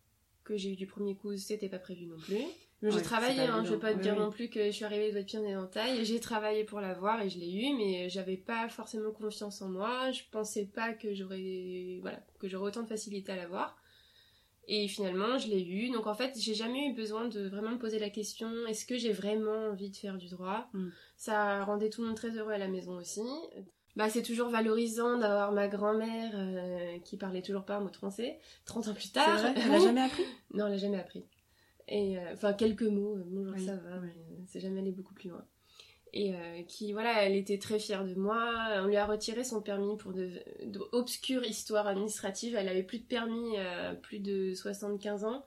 [0.43, 2.43] que j'ai eu du premier coup, c'était pas prévu non plus.
[2.83, 4.21] Mais j'ai travaillé, hein, je vais pas te Oui, dire oui.
[4.21, 6.05] non plus que je suis arrivée les doigts de pied en éventail.
[6.05, 10.11] J'ai travaillé pour l'avoir et je l'ai eu, mais j'avais pas forcément confiance en moi.
[10.11, 13.77] Je pensais pas que j'aurais voilà, que j'aurais autant de facilité à l'avoir.
[14.67, 15.91] Et finalement, je l'ai eu.
[15.91, 18.97] Donc en fait, j'ai jamais eu besoin de vraiment me poser la question est-ce que
[18.97, 20.69] j'ai vraiment envie de faire du droit?
[20.73, 20.89] Mm.
[21.19, 23.21] Ça rendait tout le monde très heureux à la maison aussi.
[23.97, 27.97] Bah, c'est toujours valorisant d'avoir ma grand-mère euh, qui parlait toujours pas un mot de
[27.97, 29.39] français, 30 ans plus tard.
[29.39, 29.55] vrai?
[29.57, 30.25] Elle a jamais appris?
[30.55, 31.25] Non, elle a jamais appris.
[31.89, 34.09] Et euh, enfin quelques mots, euh, bonjour Oui, ça va, oui.
[34.17, 35.45] mais euh, c'est jamais allé beaucoup plus loin.
[36.13, 38.53] Et euh, qui voilà, elle était très fière de moi.
[38.83, 42.55] On lui a retiré son permis pour de, de obscures histoires administratives.
[42.57, 45.45] Elle avait plus de permis à plus de 75 ans,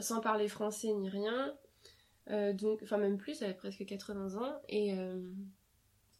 [0.00, 1.54] sans parler français ni rien.
[2.54, 4.60] Donc, enfin même plus, elle avait presque 80 ans.
[4.68, 4.92] Et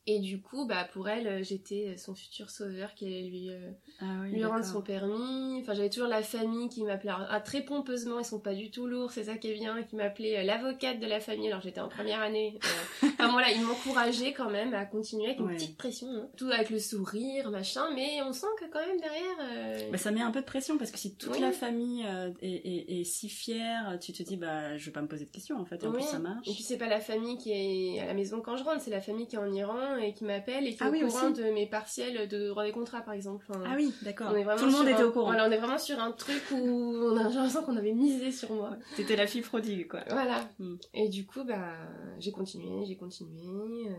[0.06, 3.70] et du coup, bah pour elle, euh, j'étais son futur sauveur qui allait lui euh,
[4.00, 5.58] Ah oui, lui rendre son permis.
[5.60, 8.86] Enfin, j'avais toujours la famille qui m'appelait ah, très pompeusement, ils sont pas du tout
[8.86, 11.48] lourds, c'est ça qui est bien, qui m'appelait euh, l'avocate de la famille.
[11.48, 12.58] Alors j'étais en première année.
[13.02, 15.54] Euh, enfin voilà, ils m'encourageaient quand même à continuer avec une Ouais.
[15.56, 16.28] petite pression, hein.
[16.36, 17.84] tout avec le sourire, machin.
[17.94, 19.36] Mais on sent que quand même derrière.
[19.42, 21.40] euh, Bah, ça met un peu de pression parce que si toute Oui.
[21.40, 25.02] la famille euh, est, est- est si fière, tu te dis bah je vais pas
[25.02, 25.82] me poser de questions en fait.
[25.82, 25.96] Et en Oui.
[25.96, 26.46] plus ça marche.
[26.48, 28.90] Et puis c'est pas la famille qui est à la maison quand je rentre, c'est
[28.90, 31.00] la famille qui est en Iran et qui m'appelle et qui est Ah au oui,
[31.00, 31.42] courant aussi.
[31.42, 33.44] de mes partiels de droit des contrats par exemple.
[33.48, 34.28] Enfin, Ah oui, d'accord.
[34.32, 35.26] on est vraiment Tout le monde sur était un- au courant.
[35.32, 38.30] Voilà, on est vraiment sur un truc où on a j'ai l'impression qu'on avait misé
[38.32, 38.76] sur moi.
[38.96, 40.00] T'étais la fille prodigue quoi.
[40.10, 40.48] Voilà.
[40.58, 40.74] Mm.
[40.94, 41.74] Et du coup, bah,
[42.18, 43.40] j'ai continué, j'ai continué.
[43.88, 43.92] euh,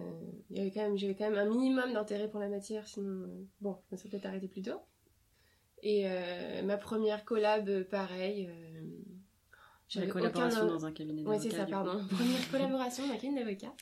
[0.50, 3.24] il y avait quand même, j'avais quand même un minimum d'intérêt pour la matière, sinon,
[3.24, 4.80] euh, bon, je me serais peut-être arrêtée plus tôt.
[5.84, 8.48] Et euh, ma première collab, euh, pareil.
[8.50, 8.82] Euh,
[9.90, 11.42] j'avais collaboration aucun- dans un cabinet d'avocat.
[11.44, 12.02] c'est ça, pardon.
[12.10, 13.74] Première collaboration avec une d'avocat.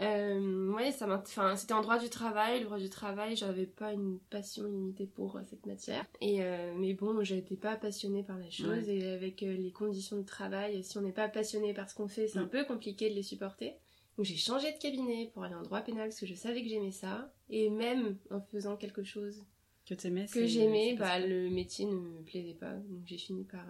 [0.00, 2.58] Euh, ouais, ça m'a, enfin, c'était en droit du travail.
[2.60, 6.04] Le droit du travail, j'avais pas une passion illimitée pour euh, cette matière.
[6.20, 10.16] Et euh, mais bon, j'étais pas passionnée par la chose et avec euh, les conditions
[10.16, 12.48] de travail, si on n'est pas passionné par ce qu'on fait, c'est un Mm.
[12.50, 13.74] peu compliqué de les supporter.
[14.16, 16.68] Donc j'ai changé de cabinet pour aller en droit pénal parce que je savais que
[16.68, 17.32] j'aimais ça.
[17.50, 19.44] Et même en faisant quelque chose
[19.88, 22.72] Que que j'aimais, bah le métier ne me plaisait pas.
[22.74, 23.64] Donc j'ai fini par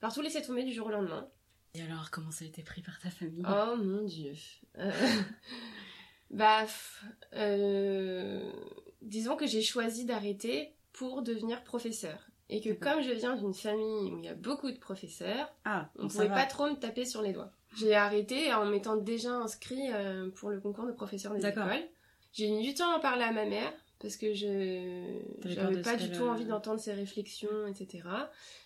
[0.00, 1.28] par tout laisser tomber du jour au lendemain.
[1.76, 3.42] Et alors comment ça a été pris par ta famille?
[3.46, 4.32] Oh mon dieu.
[4.78, 4.90] Euh,
[6.30, 6.64] bah,
[7.34, 8.50] euh,
[9.02, 12.18] disons que j'ai choisi d'arrêter pour devenir professeur.
[12.48, 15.90] Et que comme je viens d'une famille où il y a beaucoup de professeurs, Ah,
[15.98, 16.34] on ça pouvait va.
[16.42, 17.52] pas trop me taper sur les doigts.
[17.76, 21.66] J'ai arrêté en m'étant déjà inscrit euh, pour le concours de professeur des écoles.
[22.32, 25.96] J'ai mis du temps à en parler à ma mère parce que je j'avais pas
[25.96, 28.08] du tout envie d'entendre ses réflexions, etc.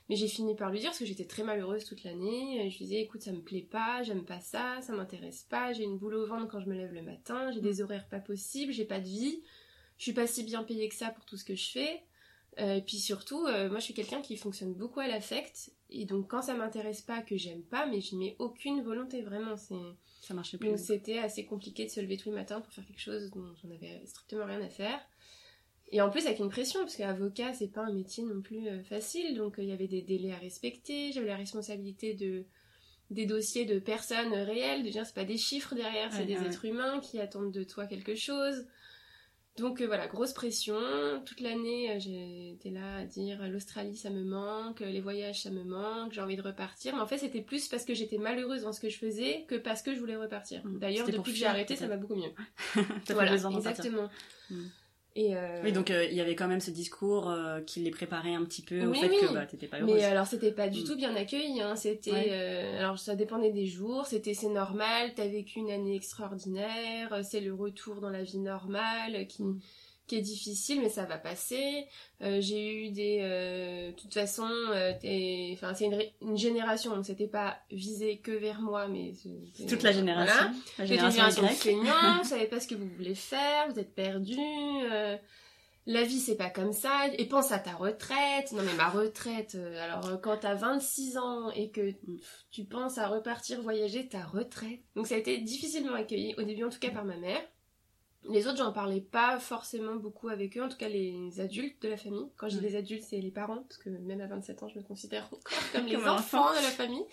[0.09, 2.69] Mais j'ai fini par lui dire parce que j'étais très malheureuse toute l'année.
[2.71, 5.85] Je lui disais écoute ça me plaît pas, j'aime pas ça, ça m'intéresse pas, j'ai
[5.85, 8.73] une boule au ventre quand je me lève le matin, j'ai des horaires pas possibles,
[8.73, 9.43] j'ai pas de vie,
[9.99, 12.03] je suis pas si bien payée que ça pour tout ce que je fais.
[12.59, 15.73] Euh, et puis surtout, euh, moi je suis quelqu'un qui fonctionne beaucoup à l'affect.
[15.91, 19.57] Et donc quand ça m'intéresse pas, que j'aime pas, mais je mets aucune volonté vraiment.
[19.57, 19.75] C'est...
[20.21, 20.69] Ça marchait plus.
[20.69, 23.55] Donc c'était assez compliqué de se lever tous les matins pour faire quelque chose dont
[23.63, 25.01] j'en avais strictement rien à faire.
[25.93, 28.83] Et en plus avec une pression, parce qu'avocat c'est pas un métier non plus euh,
[28.85, 32.45] facile, donc il y avait des délais à respecter, j'avais la responsabilité de
[33.11, 36.65] des dossiers de personnes réelles, de dire c'est pas des chiffres derrière, c'est des êtres
[36.65, 38.67] humains qui attendent de toi quelque chose.
[39.59, 40.79] Donc euh, voilà, grosse pression.
[41.27, 45.65] Toute l'année, euh, j'étais là à dire l'Australie ça me manque, les voyages ça me
[45.65, 46.95] manque, j'ai envie de repartir.
[46.95, 49.57] Mais en fait, c'était plus parce que j'étais malheureuse dans ce que je faisais que
[49.57, 50.65] parce que je voulais repartir.
[50.65, 50.79] Mm.
[50.79, 52.33] D'ailleurs, depuis que j'ai arrêté, ça va beaucoup mieux.
[53.09, 54.09] voilà, exactement.
[54.51, 54.67] Mm.
[55.17, 57.35] Et euh, Oui, donc il y avait quand même ce discours
[57.67, 59.95] qui les préparait un petit peu au fait que bah, t'étais pas heureuse.
[59.95, 60.85] Mais alors c'était pas du mm.
[60.85, 61.61] tout bien accueilli.
[61.61, 61.77] Hein.
[61.77, 62.31] C'était,
[62.79, 64.07] alors ça dépendait des jours.
[64.07, 65.13] C'était c'est normal.
[65.17, 67.21] T'as vécu une année extraordinaire.
[67.25, 69.43] C'est le retour dans la vie normale qui
[70.11, 71.87] qui est difficile mais ça va passer.
[72.21, 74.93] Euh, j'ai eu des euh, de toute façon euh,
[75.53, 79.13] enfin c'est une, une, génération donc c'était pas visé que vers moi mais
[79.69, 80.51] toute la génération.
[80.79, 84.37] la génération, génération vous savez pas ce que vous voulez faire vous êtes perdu
[85.87, 88.53] la vie c'est pas comme ça et pense à ta retraite.
[88.53, 91.93] Non mais ma retraite alors quand t'as 26 ans et que
[92.51, 94.81] tu penses à repartir voyager ta retraite.
[94.97, 97.41] Donc ça a été difficilement accueilli au début en tout cas par ma mère
[98.29, 101.89] les autres, j'en parlais pas forcément beaucoup avec eux, en tout cas les adultes de
[101.89, 102.27] la famille.
[102.37, 104.79] Quand je dis les adultes, c'est les parents, parce que même à 27 ans, je
[104.79, 107.05] me considère encore comme les enfants de la famille.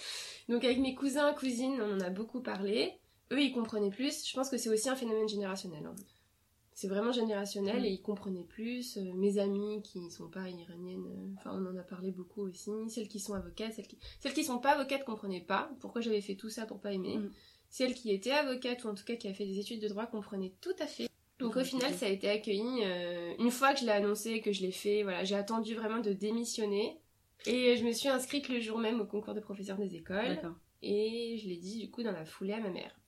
[0.49, 2.93] Donc avec mes cousins, cousines, on en a beaucoup parlé.
[3.31, 4.27] Eux, ils comprenaient plus.
[4.27, 5.85] Je pense que c'est aussi un phénomène générationnel.
[5.85, 5.95] Hein.
[6.73, 8.97] C'est vraiment générationnel et ils comprenaient plus.
[8.97, 12.69] Euh, mes amies qui sont pas iraniennes, euh, enfin on en a parlé beaucoup aussi.
[12.89, 16.21] Celles qui sont avocates, celles qui, celles qui sont pas avocates comprenaient pas pourquoi j'avais
[16.21, 17.17] fait tout ça pour pas aimer?
[17.17, 17.31] Mm.
[17.69, 20.05] Celle qui était avocate, ou en tout cas qui a fait des études de droit,
[20.05, 21.09] comprenait tout à fait.
[21.39, 22.83] Donc au final, ça a été accueilli.
[22.83, 25.99] Euh, une fois que je l'ai annoncé, que je l'ai fait, voilà, j'ai attendu vraiment
[25.99, 26.99] de démissionner.
[27.45, 30.39] Et je me suis inscrite le jour même au concours de professeur des écoles.
[30.81, 32.99] Et je l'ai dit du coup dans la foulée à ma mère.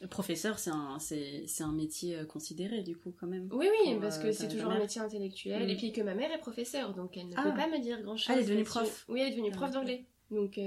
[0.00, 3.48] Le professeur, c'est un, c'est, un métier euh, considéré du coup quand même.
[3.52, 5.64] Oui, oui, parce que euh, c'est toujours un métier intellectuel.
[5.64, 5.70] Mm.
[5.70, 7.52] Et puis que ma mère est professeure, donc elle ne peut ah.
[7.52, 8.34] pas me dire grand-chose.
[8.34, 9.04] elle est devenue prof.
[9.08, 10.04] Oui, elle est devenue prof d'anglais.
[10.30, 10.58] Donc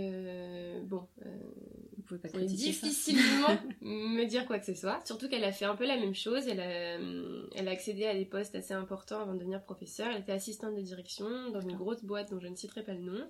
[0.85, 1.07] bon,
[2.07, 5.05] pouvez pas difficilement me dire quoi que ce soit.
[5.05, 6.47] Surtout qu'elle a fait un peu la même chose.
[6.47, 10.07] Elle a, euh, elle a accédé à des postes assez importants avant de devenir professeure.
[10.11, 13.01] Elle était assistante de direction dans une grosse boîte dont je ne citerai pas le
[13.01, 13.29] nom.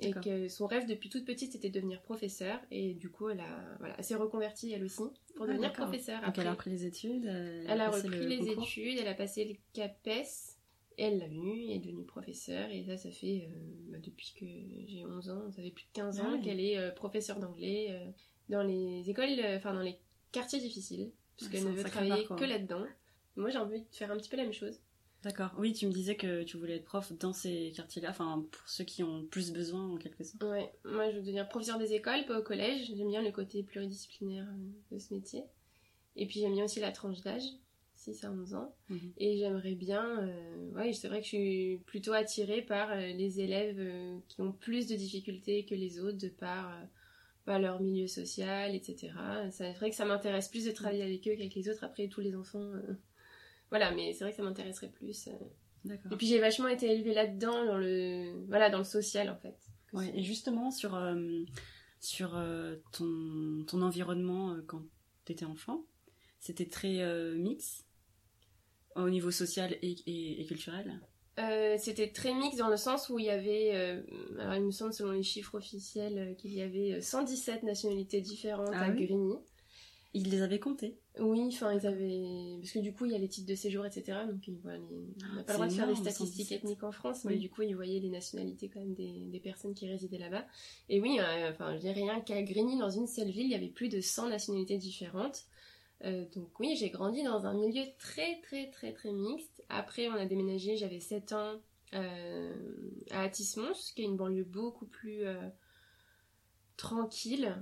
[0.00, 2.60] Et que son rêve depuis toute petite c'était de devenir professeur.
[2.70, 5.02] Et du coup, elle, a, voilà, s'est reconvertie elle aussi
[5.34, 6.20] pour ah, devenir professeure.
[6.22, 7.26] Donc elle a repris les études.
[7.26, 10.57] Elle, a repris les études, elle a passé le CAPES
[10.98, 14.46] elle l'a vu, elle est devenue professeure, et ça, ça fait, euh, bah, depuis que
[14.86, 17.88] j'ai 11 ans, ça fait plus de 15 ans ah qu'elle est euh, professeure d'anglais
[17.90, 18.10] euh,
[18.48, 19.98] dans les écoles, enfin dans les
[20.32, 22.84] quartiers difficiles, puisqu'elle ne veut travailler que là-dedans.
[23.36, 24.80] Moi, j'ai envie de faire un petit peu la même chose.
[25.22, 25.50] D'accord.
[25.58, 28.84] Oui, tu me disais que tu voulais être prof dans ces quartiers-là, enfin pour ceux
[28.84, 30.42] qui ont plus besoin en quelque sorte.
[30.44, 32.92] Ouais, moi je veux devenir professeur des écoles, pas au collège.
[32.96, 34.46] J'aime bien le côté pluridisciplinaire
[34.92, 35.42] de ce métier.
[36.14, 37.42] Et puis j'aime bien aussi la tranche d'âge.
[38.12, 38.74] 6 à 11 ans.
[38.88, 39.12] Mhm.
[39.18, 43.40] Et j'aimerais bien, euh, ouais, c'est vrai que je suis plutôt attirée par euh, les
[43.40, 46.72] élèves euh, qui ont plus de difficultés que les autres de par
[47.46, 49.12] bah, leur milieu social, etc.
[49.50, 51.84] C'est vrai que ça m'intéresse plus de travailler avec eux qu'avec les autres.
[51.84, 52.70] Après, tous les enfants,
[53.70, 55.28] voilà, mais c'est vrai que ça m'intéresserait plus.
[55.86, 59.56] Et puis j'ai vachement été élevée là-dedans, dans le, voilà, dans le social en fait.
[59.94, 60.98] Ouais, et justement sur,
[62.00, 62.38] sur
[62.92, 64.82] ton, ton environnement quand
[65.24, 65.86] tu étais enfant,
[66.38, 67.87] c'était très mix
[68.96, 71.00] au niveau social et, culturel
[71.38, 74.02] euh, C'était très mix dans le sens où il y avait, euh,
[74.38, 78.70] alors il me semble selon les chiffres officiels, euh, qu'il y avait 117 nationalités différentes
[78.72, 79.34] ah à Grigny.
[80.14, 82.56] Ils les avaient comptés Oui, enfin ils avaient...
[82.60, 84.20] Parce que du coup il y a les titres de séjour, etc.
[84.26, 87.36] Donc voilà, on n'a pas le droit de faire des statistiques ethniques en France, mais
[87.36, 90.46] du coup ils voyaient les nationalités quand même des, personnes qui résidaient là-bas.
[90.88, 91.18] Et oui,
[91.50, 94.00] enfin je dis rien qu'à Grigny, dans une seule ville, il y avait plus de
[94.00, 95.44] 100 nationalités différentes.
[96.04, 99.64] Euh, donc oui, j'ai grandi dans un milieu très très très très mixte.
[99.68, 101.60] Après, on a déménagé, j'avais 7 ans
[101.94, 102.54] euh,
[103.10, 105.48] à Atis-Mons, qui est une banlieue beaucoup plus euh,
[106.76, 107.54] tranquille.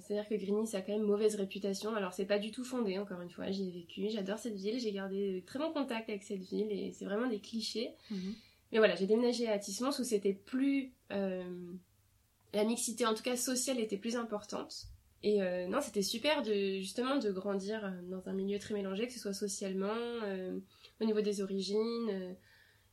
[0.00, 1.94] C'est-à-dire que Grigny, a quand même mauvaise réputation.
[1.94, 4.80] Alors c'est pas du tout fondé, encore une fois, j'y ai vécu, j'adore cette ville,
[4.80, 7.94] j'ai gardé de très bons contacts avec cette ville et c'est vraiment des clichés.
[8.10, 8.34] Mhm.
[8.72, 10.92] Mais voilà, j'ai déménagé à Atis-Mons où c'était plus...
[11.10, 14.88] la mixité, en tout cas sociale, était plus importante.
[15.26, 19.12] Et euh, non, c'était super de justement de grandir dans un milieu très mélangé, que
[19.14, 19.88] ce soit socialement,
[20.24, 20.60] euh,
[21.00, 22.10] au niveau des origines.
[22.10, 22.34] euh.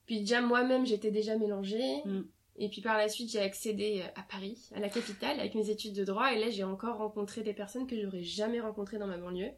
[0.05, 2.01] Puis déjà moi-même, j'étais déjà mélangée.
[2.05, 2.21] Mm.
[2.55, 5.93] Et puis par la suite, j'ai accédé à Paris, à la capitale, avec mes études
[5.93, 6.31] de droit.
[6.31, 9.51] Et là, j'ai encore rencontré des personnes que j'aurais jamais rencontrées dans ma banlieue.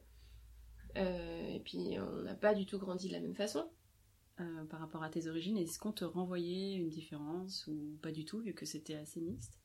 [0.97, 3.69] Euh, et puis on n'a pas du tout grandi de la même façon.
[4.39, 8.25] Euh, par rapport à tes origines, est-ce qu'on te renvoyait une différence ou pas du
[8.25, 9.62] tout, vu que c'était assez mixte?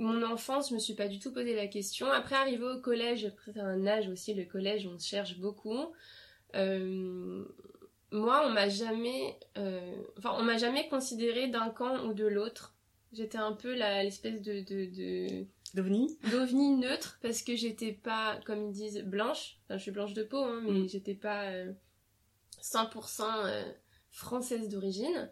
[0.00, 2.10] Mon enfance, je me suis pas du tout posé la question.
[2.10, 5.92] Après, arrivé au collège, après un âge aussi, le collège, on cherche beaucoup.
[6.54, 7.44] Euh,
[8.10, 12.74] moi, on m'a jamais, euh, enfin, on m'a jamais considéré d'un camp ou de l'autre.
[13.12, 18.62] J'étais un peu l'espèce de, de, de D'OVNI d'ovni neutre parce que j'étais pas, comme
[18.68, 19.58] ils disent, blanche.
[19.64, 20.88] Enfin, je suis blanche de peau, hein, mais Mm.
[20.88, 21.72] j'étais pas euh,
[22.62, 23.62] 100% euh,
[24.10, 25.30] française d'origine.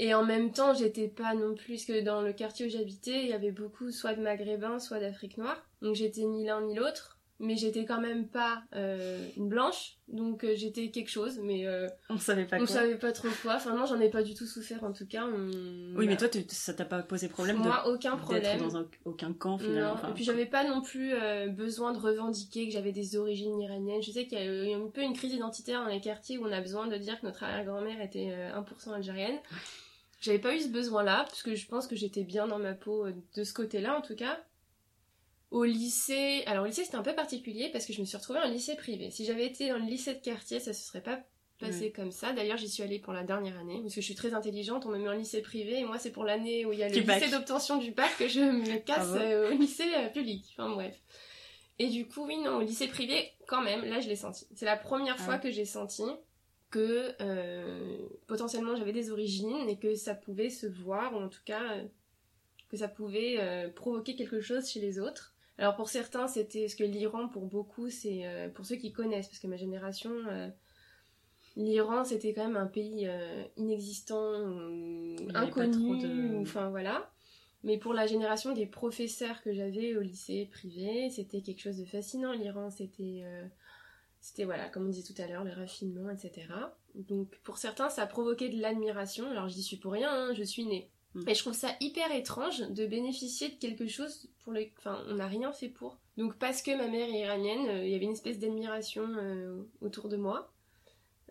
[0.00, 3.24] Et en même temps, j'étais pas non plus, parce que dans le quartier où j'habitais,
[3.24, 5.60] il y avait beaucoup soit de maghrébins, soit d'Afrique noire.
[5.82, 7.16] Donc j'étais ni l'un ni l'autre.
[7.40, 9.92] Mais j'étais quand même pas euh, une blanche.
[10.08, 12.66] Donc euh, j'étais quelque chose, mais euh, On savait pas on quoi.
[12.66, 13.54] savait pas trop quoi.
[13.54, 15.24] Enfin non, j'en ai pas du tout souffert en tout cas.
[15.24, 16.10] On- Oui, voilà.
[16.10, 18.58] mais toi, ça t'a pas posé problème Moi, de aucun problème.
[18.58, 19.90] dans un- aucun camp finalement.
[19.90, 21.12] Non, enfin, et puis j'avais pas non plus
[21.50, 24.02] besoin de revendiquer que j'avais des origines iraniennes.
[24.02, 26.50] Je sais qu'il y a un peu une crise identitaire dans les quartiers où on
[26.50, 29.38] a besoin de dire que notre arrière-grand-mère était euh, 1% algérienne.
[30.20, 33.06] J'avais pas eu ce besoin-là, parce que je pense que j'étais bien dans ma peau
[33.06, 34.42] euh, de ce côté-là en tout cas.
[35.50, 38.40] Au lycée, alors au lycée c'était un peu particulier parce que je me suis retrouvée
[38.40, 39.10] en lycée privé.
[39.10, 41.20] Si j'avais été dans le lycée de quartier, ça se serait pas
[41.58, 42.32] passé comme ça.
[42.32, 44.86] D'ailleurs, j'y suis allée pour la dernière année parce que je suis très intelligente.
[44.86, 46.88] On me met en lycée privé et moi, c'est pour l'année où il y a
[46.88, 50.44] le Du lycée d'obtention du bac que je me casse euh, au lycée euh, public.
[50.56, 50.96] Enfin bref.
[51.78, 54.46] Et du coup, oui, non, au lycée privé, quand même, là, je l'ai senti.
[54.54, 56.02] C'est la première Ah fois que j'ai senti
[56.70, 61.40] que euh, potentiellement j'avais des origines et que ça pouvait se voir, ou en tout
[61.44, 61.84] cas euh,
[62.68, 65.34] que ça pouvait euh, provoquer quelque chose chez les autres.
[65.56, 69.40] Alors pour certains, c'était ce que l'Iran, pour beaucoup, c'est pour ceux qui connaissent, parce
[69.40, 70.12] que ma génération,
[71.56, 73.10] l'Iran, c'était quand même un pays
[73.56, 77.10] inexistant, ou inconnu, trop de- ou- enfin voilà.
[77.64, 81.84] Mais pour la génération des professeurs que j'avais au lycée privé, c'était quelque chose de
[81.84, 82.32] fascinant.
[82.32, 83.24] L'Iran, c'était,
[84.20, 86.48] c'était voilà, comme on disait tout à l'heure, le raffinement, etc.
[86.94, 89.30] Donc pour certains, ça a provoqué de l'admiration.
[89.30, 90.90] Alors j'y suis pour rien, hein, je suis née.
[91.14, 91.28] Mm.
[91.28, 95.14] Et je trouve ça hyper étrange de bénéficier de quelque chose pour le, enfin, on
[95.14, 95.98] n'a rien fait pour.
[96.16, 99.62] Donc parce que ma mère est iranienne, euh, il y avait une espèce d'admiration euh,
[99.80, 100.52] autour de moi.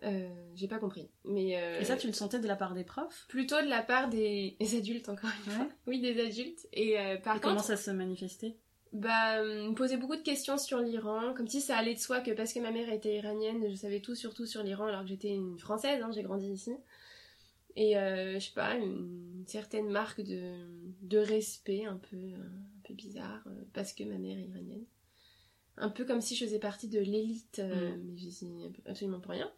[0.04, 1.10] Euh, j'ai pas compris.
[1.24, 3.26] Mais Et ça, tu le sentais de la part des profs?
[3.28, 5.66] plutôt de la part des, des adultes encore une fois.
[5.88, 6.68] Oui, des adultes.
[6.72, 8.56] Et par Et contre, comment ça se manifestait?
[8.92, 12.30] Bah, me posait beaucoup de questions sur l'Iran, comme si ça allait de soi que
[12.32, 15.28] parce que ma mère était iranienne, je savais tout surtout sur l'Iran alors que j'étais
[15.30, 16.72] une française, hein, j'ai grandi ici.
[17.76, 20.54] Et euh, je sais pas, une certaine marque de,
[21.02, 24.84] de respect un peu, un peu bizarre euh, parce que ma mère est iranienne.
[25.76, 28.02] Un peu comme si je faisais partie de l'élite, euh, Mm.
[28.04, 28.46] mais je suis
[28.86, 29.50] absolument pour rien.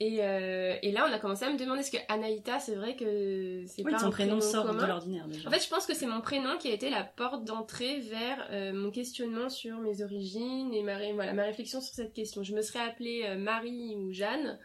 [0.00, 2.96] Et, euh, et là, on a commencé à me demander ce que Anaïta, c'est vrai
[2.96, 4.82] que c'est Oui, pas ton un prénom sort commun.
[4.82, 5.48] de l'ordinaire déjà.
[5.48, 8.44] En fait, je pense que c'est mon prénom qui a été la porte d'entrée vers
[8.50, 12.42] euh, mon questionnement sur mes origines et ma, ré- voilà, ma réflexion sur cette question.
[12.42, 14.58] Je me serais appelée euh, Marie ou Jeanne.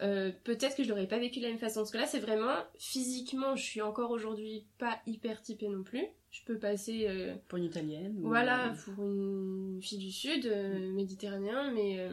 [0.00, 1.80] Peut-être que je l'aurais pas vécu de la même façon.
[1.80, 6.04] Parce que là, c'est vraiment physiquement, je suis encore aujourd'hui pas hyper typée non plus.
[6.30, 7.08] Je peux passer,
[7.48, 12.06] Pour une italienne ou- voilà, pour une fille du sud, euh, méditerranéen, mais.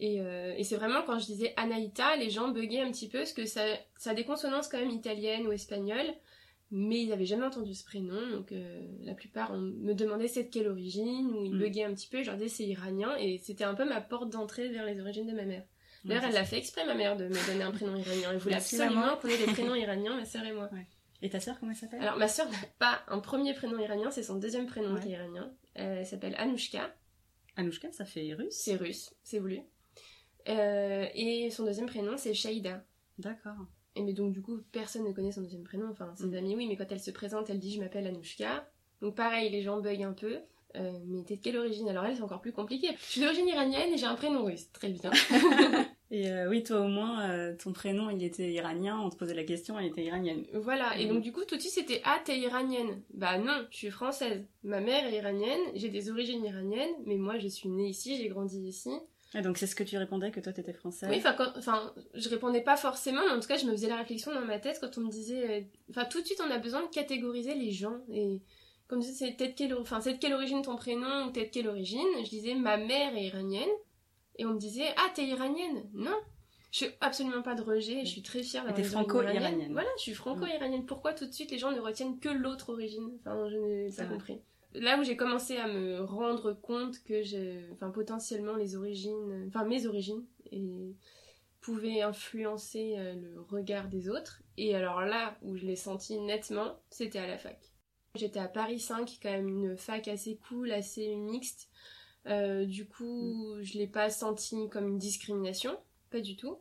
[0.00, 3.08] Euh, et, euh, et c'est vraiment quand je disais Anaïta, les gens buggaient un petit
[3.08, 3.62] peu parce que ça,
[3.96, 6.12] ça a des consonances quand même italiennes ou espagnoles,
[6.70, 10.44] mais ils n'avaient jamais entendu ce prénom, donc euh, la plupart on me demandait c'est
[10.44, 11.58] de quelle origine, ou ils Mm.
[11.58, 14.30] buggaient un petit peu, je leur disais c'est iranien, et c'était un peu ma porte
[14.30, 15.64] d'entrée vers les origines de ma mère.
[16.04, 18.30] D'ailleurs, elle l'a fait exprès, ma mère, de me donner un prénom iranien.
[18.32, 20.68] Elle voulait absolument qu'on ait des prénoms iraniens, ma sœur et moi.
[21.20, 22.02] Et ta sœur, comment elle s'appelle?
[22.02, 25.00] Alors, ma sœur n'a pas un premier prénom iranien, c'est son deuxième prénom Ouais.
[25.00, 25.52] qui est iranien.
[25.78, 26.92] Euh, elle s'appelle Anouchka.
[27.56, 28.48] Anouchka, ça fait russe?
[28.54, 29.60] C'est russe, c'est voulu.
[30.48, 32.84] Euh, et son deuxième prénom, c'est Shaïda.
[33.18, 33.54] D'accord.
[33.96, 35.88] Et mais donc, du coup, personne ne connaît son deuxième prénom.
[35.90, 36.34] Enfin, ses Mm.
[36.34, 38.68] amis, oui, mais quand elle se présente, elle dit Je m'appelle Anouchka.
[39.00, 40.38] Donc, pareil, les gens bug un peu.
[40.76, 41.88] Euh, mais t'es de quelle origine?
[41.90, 42.88] Alors, elle, c'est encore plus compliqué.
[42.98, 44.70] Je suis d'origine iranienne et j'ai un prénom russe.
[44.72, 45.10] Très bien.
[46.14, 49.32] Et euh, oui, toi au moins, euh, ton prénom, il était iranien, on te posait
[49.32, 50.44] la question, elle était iranienne.
[50.52, 51.14] Voilà, et Mhm.
[51.14, 54.44] donc du coup tout de suite c'était Ah t'es iranienne Bah non, je suis française.
[54.62, 58.28] Ma mère est iranienne, j'ai des origines iraniennes, mais moi je suis née ici, j'ai
[58.28, 58.90] grandi ici.
[59.34, 61.22] Et donc c'est ce que tu répondais, que toi t'étais française Oui,
[61.56, 64.42] enfin, je répondais pas forcément, mais en tout cas je me faisais la réflexion dans
[64.44, 65.50] ma tête quand on me disait...
[65.50, 68.42] euh, Enfin tout de suite on a besoin de catégoriser les gens, et
[68.88, 71.50] comme je disais, c'est peut-être quelle, enfin, c'est de quelle origine ton prénom, ou peut-être
[71.50, 73.70] quelle origine, je disais ma mère est iranienne,
[74.38, 75.88] et on me disait Ah t'es iranienne.
[75.94, 76.16] Non.
[76.70, 79.72] Je suis absolument pas de rejet, je suis très fière d'avoir t'es origines franco-iranienne.
[79.72, 80.86] Voilà, je suis franco-iranienne.
[80.86, 83.10] Pourquoi tout de suite les gens ne retiennent que l'autre origine?
[83.20, 84.14] Enfin, je n'ai pas vrai.
[84.14, 84.40] compris.
[84.74, 89.64] Là où j'ai commencé à me rendre compte que j'ai, enfin, potentiellement les origines, enfin,
[89.64, 90.94] mes origines, et
[91.60, 94.42] pouvaient influencer euh, le regard des autres.
[94.56, 97.58] Et alors là où je l'ai senti nettement, c'était à la fac.
[98.14, 101.70] J'étais à Paris 5, quand même une fac assez cool, assez mixte.
[102.26, 105.78] Euh, du coup, je l'ai pas senti comme une discrimination,
[106.10, 106.58] pas du tout.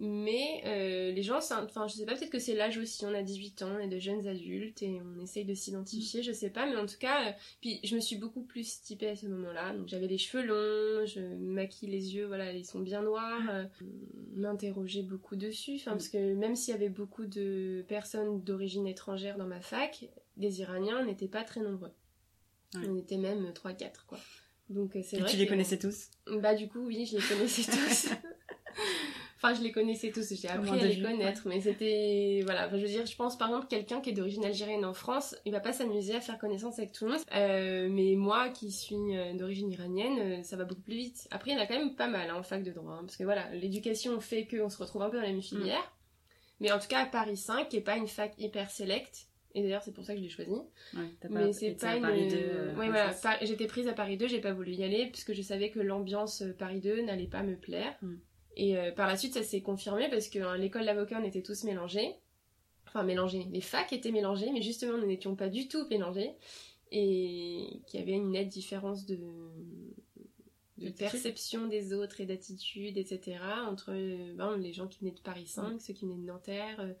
[0.00, 3.04] Mais euh, les gens, enfin, je sais pas, peut-être que c'est l'âge aussi.
[3.04, 6.30] On a 18 ans, on est de jeunes adultes et on essaye de s'identifier, je
[6.30, 9.16] sais pas, mais en tout cas, euh, puis je me suis beaucoup plus typée à
[9.16, 9.74] ce moment-là.
[9.74, 13.42] Donc j'avais les cheveux longs, je maquille les yeux, voilà, ils sont bien noirs.
[13.50, 13.64] Euh,
[14.36, 19.36] m'interrogeais beaucoup dessus, enfin, parce que même s'il y avait beaucoup de personnes d'origine étrangère
[19.36, 20.04] dans ma fac,
[20.36, 21.92] les Iraniens n'étaient pas très nombreux.
[22.76, 24.18] On était même 3-4, quoi.
[24.70, 25.28] Donc c'est vrai.
[25.28, 26.10] Tu les connaissais tous?
[26.26, 28.10] Bah du coup, oui, je les connaissais tous.
[29.40, 32.42] Enfin, je les connaissais tous, j'ai appris à les connaître, mais c'était.
[32.44, 35.36] Voilà, je veux dire, je pense par exemple, quelqu'un qui est d'origine algérienne en France,
[35.44, 37.20] il va pas s'amuser à faire connaissance avec tout le monde.
[37.34, 41.28] Euh, mais moi, qui suis euh, d'origine iranienne, euh, ça va beaucoup plus vite.
[41.30, 43.02] Après, il y en a quand même pas mal hein, en fac de droit, hein,
[43.02, 45.78] parce que voilà, l'éducation fait qu'on se retrouve un peu dans la même filière.
[45.78, 45.92] Mm.
[46.60, 49.62] Mais en tout cas, à Paris 5, qui est pas une fac hyper sélecte, et
[49.62, 50.50] d'ailleurs, c'est pour ça que je l'ai choisi.
[50.50, 52.02] Ouais, mais c'est pas une.
[52.02, 53.12] Paris 2, euh, voilà.
[53.42, 56.44] J'étais prise à Paris 2, j'ai pas voulu y aller, puisque je savais que l'ambiance
[56.58, 57.96] Paris 2 n'allait pas me plaire.
[58.02, 58.14] Mm.
[58.58, 61.42] Et euh, par la suite, ça s'est confirmé parce que hein, l'école d'avocat, on était
[61.42, 62.16] tous mélangés.
[62.88, 63.46] Enfin, mélangés.
[63.52, 66.32] Les facs étaient mélangés, mais justement, nous n'étions pas du tout mélangés.
[66.90, 69.18] Et qu'il y avait une nette différence de,
[70.78, 73.38] de perception des autres et d'attitude, etc.
[73.68, 73.92] entre
[74.34, 76.92] ben, les gens qui venaient de Paris 5, ceux qui venaient de Nanterre, euh,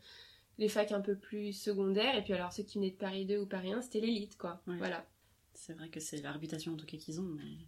[0.58, 3.38] les facs un peu plus secondaires, et puis alors ceux qui venaient de Paris 2
[3.38, 4.62] ou Paris 1, c'était l'élite, quoi.
[4.66, 5.06] Voilà.
[5.54, 7.66] C'est vrai que c'est la réputation en tout cas qu'ils ont, mais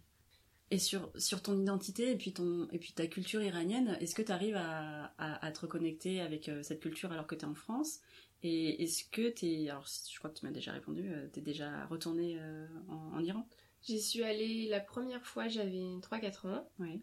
[0.71, 4.21] et sur, sur ton identité et puis, ton, et puis ta culture iranienne, est-ce que
[4.21, 7.53] tu arrives à, à, te reconnecter avec euh, cette culture alors que tu es en
[7.53, 7.99] France?
[8.41, 9.69] Et est-ce que tu es.
[9.69, 13.19] Alors, je crois que tu m'as déjà répondu, euh, tu es déjà retournée euh, en,
[13.19, 13.45] Iran?
[13.83, 16.67] J'y suis allée la première fois, j'avais 3-4 ans.
[16.79, 17.01] Oui.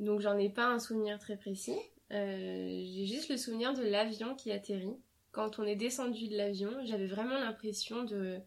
[0.00, 1.78] Donc, j'en ai pas un souvenir très précis.
[2.10, 4.96] J'ai juste le souvenir de l'avion qui atterrit.
[5.30, 8.38] Quand on est descendu de l'avion, j'avais vraiment l'impression de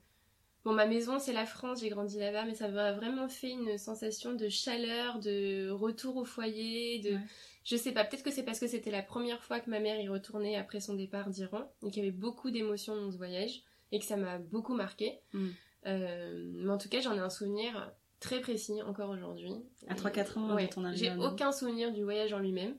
[0.68, 3.78] Bon, ma maison, c'est la France, j'ai grandi là-bas, mais ça m'a vraiment fait une
[3.78, 7.18] sensation de chaleur, de retour au foyer, de...
[7.64, 9.98] Je sais pas, peut-être que c'est parce que c'était la première fois que ma mère
[9.98, 13.64] y retournait après son départ d'Iran, et qu'il y avait beaucoup d'émotions dans ce voyage,
[13.94, 15.22] et que ça m'a beaucoup marqué.
[15.32, 15.48] Mm.
[15.86, 17.90] Euh, mais en tout cas, j'en ai un souvenir
[18.20, 19.54] très précis encore aujourd'hui.
[19.88, 22.76] À 3-4 ans ouais, ton J'ai aucun souvenir du voyage en lui-même.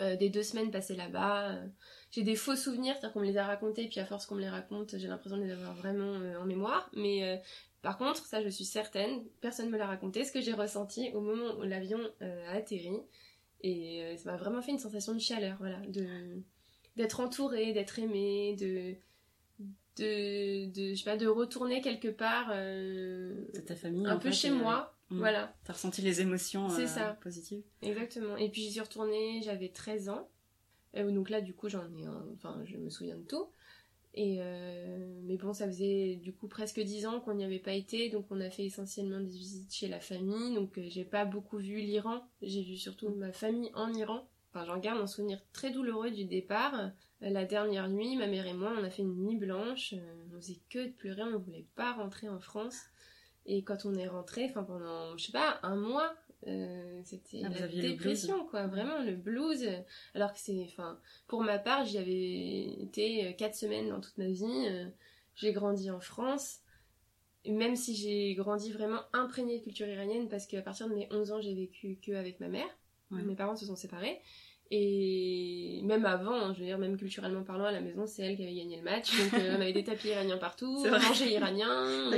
[0.00, 1.50] Euh, des deux semaines passées là-bas.
[1.50, 1.66] Euh,
[2.14, 4.40] j'ai des faux souvenirs, c'est-à-dire qu'on me les a racontés, puis à force qu'on me
[4.40, 6.90] les raconte, j'ai l'impression de les avoir vraiment euh, en mémoire.
[6.94, 7.42] Mais
[7.82, 11.10] par contre, ça je suis certaine, personne ne me l'a raconté, ce que j'ai ressenti
[11.14, 12.96] au moment où l'avion a atterri.
[13.62, 16.06] Et ça m'a vraiment fait une sensation de chaleur, voilà, de
[16.96, 18.94] d'être entourée, d'être aimée, de
[19.96, 22.48] de, de je sais pas de retourner quelque part
[23.66, 25.18] ta famille un peu chez moi Mm.
[25.18, 25.54] Voilà.
[25.64, 27.16] T'as ressenti les émotions euh, ça.
[27.20, 27.62] positives.
[27.82, 28.36] Exactement.
[28.36, 30.28] Et puis j'y suis retournée, j'avais 13 ans.
[30.96, 33.46] Euh, donc là, du coup, j'en ai Enfin, je me souviens de tout.
[34.16, 37.72] Et euh, mais bon, ça faisait du coup presque 10 ans qu'on n'y avait pas
[37.72, 40.54] été, donc on a fait essentiellement des visites chez la famille.
[40.54, 44.28] Donc j'ai pas beaucoup vu l'Iran, j'ai vu surtout ma famille en Iran.
[44.50, 46.92] Enfin, j'en garde un souvenir très douloureux du départ.
[47.20, 49.94] La dernière nuit, ma mère et moi, on a fait une nuit blanche.
[50.32, 52.76] On faisait que de pleurer, on voulait pas rentrer en France.
[53.46, 56.14] Et quand on est rentré, enfin pendant, je sais pas, un mois,
[56.46, 59.68] euh, c'était ah, la dépression, quoi, vraiment le blues.
[60.14, 64.18] Alors que c'est, enfin, pour ma part, j'y avais été euh, quatre semaines dans toute
[64.18, 64.66] ma vie.
[64.68, 64.86] Euh,
[65.36, 66.60] j'ai grandi en France.
[67.46, 71.32] Même si j'ai grandi vraiment imprégnée de culture iranienne, parce qu'à partir de mes 11
[71.32, 72.68] ans, j'ai vécu que avec ma mère.
[73.10, 74.20] Mes parents se sont séparés.
[74.70, 78.36] Et même avant, hein, je veux dire, même culturellement parlant, à la maison, c'est elle
[78.36, 79.16] qui avait gagné le match.
[79.16, 82.10] Donc euh, on avait des tapis iraniens partout, on mangeait iranien.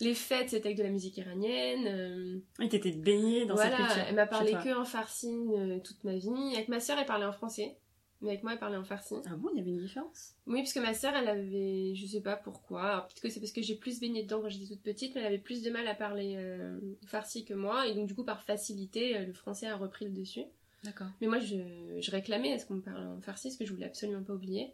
[0.00, 1.86] Les fêtes, c'était avec de la musique iranienne.
[1.86, 2.64] Euh...
[2.64, 4.04] Et t'étais baignée dans cette culture.
[4.08, 6.54] Elle m'a parlé que en farsi euh, toute ma vie.
[6.54, 7.78] Avec ma sœur, elle parlait en français.
[8.20, 9.14] Mais avec moi, elle parlait en farsi.
[9.26, 10.34] Ah bon, il y avait une différence?
[10.48, 13.06] Oui, parce que ma sœur, elle avait, je sais pas pourquoi.
[13.06, 15.28] Peut-être que c'est parce que j'ai plus baigné dedans quand j'étais toute petite, mais elle
[15.28, 17.86] avait plus de mal à parler euh, farsi que moi.
[17.86, 20.44] Et donc, du coup, par facilité, le français a repris le dessus.
[20.84, 21.08] D'accord.
[21.20, 21.56] Mais moi, je,
[22.00, 24.34] je réclamais à ce qu'on me parle en farsi, ce que je voulais absolument pas
[24.34, 24.72] oublier.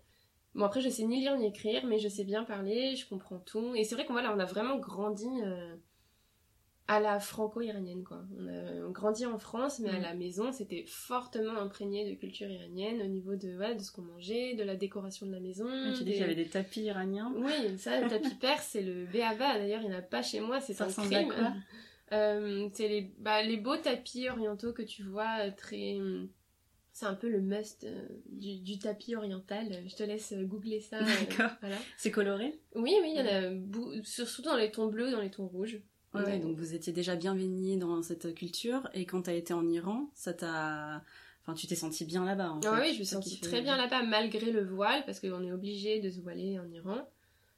[0.54, 3.38] Bon, après, je sais ni lire ni écrire, mais je sais bien parler, je comprends
[3.38, 3.74] tout.
[3.74, 5.74] Et c'est vrai qu'on voilà, on a vraiment grandi euh,
[6.86, 8.22] à la franco-iranienne, quoi.
[8.38, 10.02] On a grandi en France, mais à mm.
[10.02, 14.02] la maison, c'était fortement imprégné de culture iranienne au niveau de, ouais, de ce qu'on
[14.02, 15.66] mangeait, de la décoration de la maison.
[15.96, 19.06] tu dis qu'il y avait des tapis iraniens Oui, ça, le tapis perse, c'est le
[19.06, 19.58] béaba.
[19.58, 21.32] D'ailleurs, il n'y en a pas chez moi, c'est un crime.
[22.12, 25.98] Euh, c'est les, bah, les beaux tapis orientaux que tu vois euh, très
[26.92, 29.82] C'est un peu le must euh, du, tapis oriental.
[29.86, 31.00] Je te laisse googler ça.
[31.00, 31.50] D'accord.
[31.60, 31.76] voilà.
[31.96, 32.60] C'est coloré?
[32.74, 35.80] Oui, oui, il y en a surtout dans les tons bleus, dans les tons rouges.
[36.12, 39.52] Ouais, donc vous étiez déjà bien baigné dans cette culture et quand tu as été
[39.52, 41.02] en Iran, ça t'a
[41.46, 42.52] Enfin, tu t'es senti bien là-bas.
[42.52, 45.44] En ah oui, je me suis sentie très bien là-bas, malgré le voile, parce qu'on
[45.44, 47.06] est obligé de se voiler en Iran.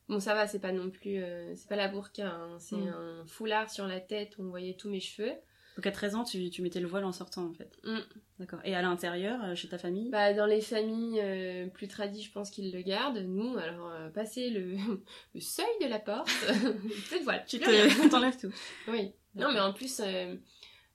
[0.09, 1.19] Bon, ça va, c'est pas non plus.
[1.19, 2.57] Euh, c'est pas la burqa, hein.
[2.59, 2.89] c'est mm.
[2.89, 5.33] un foulard sur la tête où on voyait tous mes cheveux.
[5.77, 7.77] Donc à 13 ans, tu, tu mettais le voile en sortant en fait.
[7.85, 7.99] Mm.
[8.39, 8.61] D'accord.
[8.65, 10.09] Et à l'intérieur, euh, chez ta famille?
[10.11, 13.19] Bah dans les familles euh, plus tradies, je pense qu'ils le gardent.
[13.19, 14.77] Nous, alors passer le,
[15.35, 16.29] le, seuil de la porte,
[17.09, 17.45] plus de voile.
[17.47, 18.53] Tu t'enlèves tout.
[18.89, 19.13] Oui.
[19.35, 20.01] Non, mais en plus,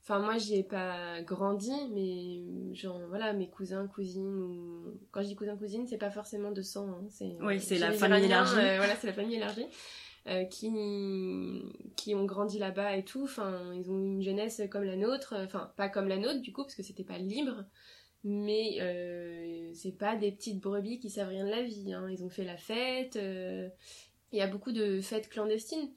[0.04, 5.00] Enfin, moi, j'y ai pas grandi, mais genre, voilà, mes cousins, cousines, ou...
[5.12, 7.38] quand je dis cousins, cousines, c'est pas forcément de sang, hein, c'est...
[7.42, 8.58] Oui, c'est la famille élargie.
[8.58, 9.68] Euh, voilà, c'est la famille élargie.
[10.28, 10.72] Euh, qui,
[11.96, 15.72] qui ont grandi là-bas et tout, enfin, ils ont une jeunesse comme la nôtre, enfin,
[15.78, 17.66] pas comme la nôtre, du coup, parce que c'était pas libre,
[18.24, 22.08] mais euh, c'est pas des petites brebis qui savent rien de la vie, hein.
[22.10, 25.92] ils ont fait la fête, il y a beaucoup de fêtes clandestines.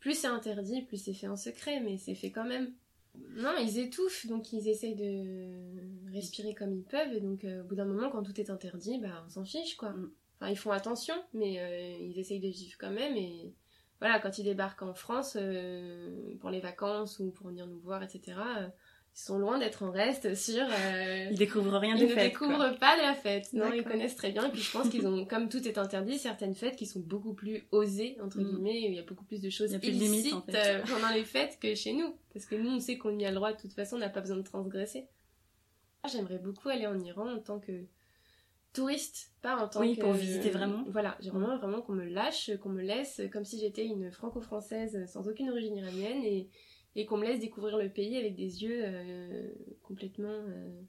[0.00, 2.72] Plus c'est interdit, plus c'est fait en secret, mais c'est fait quand même.
[3.14, 7.64] Non, ils étouffent, donc ils essayent de respirer comme ils peuvent, et donc euh, au
[7.64, 9.90] bout d'un moment, quand tout est interdit, bah on s'en fiche, quoi.
[9.90, 10.12] Mm.
[10.40, 13.54] Enfin, ils font attention, mais euh, ils essayent de vivre quand même, et
[14.00, 18.02] voilà, quand ils débarquent en France, euh, pour les vacances ou pour venir nous voir,
[18.02, 18.36] etc.,
[19.14, 20.62] ils sont loin d'être en reste sur.
[20.62, 22.32] Euh, ils découvrent rien des fêtes.
[22.40, 23.52] Ils ne découvrent pas la fête.
[23.52, 24.46] Non, ils connaissent très bien.
[24.46, 27.34] Et puis je pense qu'ils ont, comme tout est interdit, certaines fêtes qui sont beaucoup
[27.34, 28.44] plus osées entre mm.
[28.44, 28.88] guillemets.
[28.88, 31.92] Où il y a beaucoup plus de choses illicites euh, pendant les fêtes que chez
[31.92, 33.52] nous, parce que nous on sait qu'on y a le droit.
[33.52, 35.06] De toute façon, on n'a pas besoin de transgresser.
[36.10, 37.84] J'aimerais beaucoup aller en Iran en tant que
[38.72, 40.00] touriste, pas en tant oui, que...
[40.00, 40.84] pour visiter vraiment.
[40.88, 45.28] Voilà, j'aimerais vraiment qu'on me lâche, qu'on me laisse, comme si j'étais une franco-française sans
[45.28, 46.48] aucune origine iranienne et
[46.94, 49.48] et qu'on me laisse découvrir le pays avec des yeux euh,
[49.82, 50.80] complètement euh,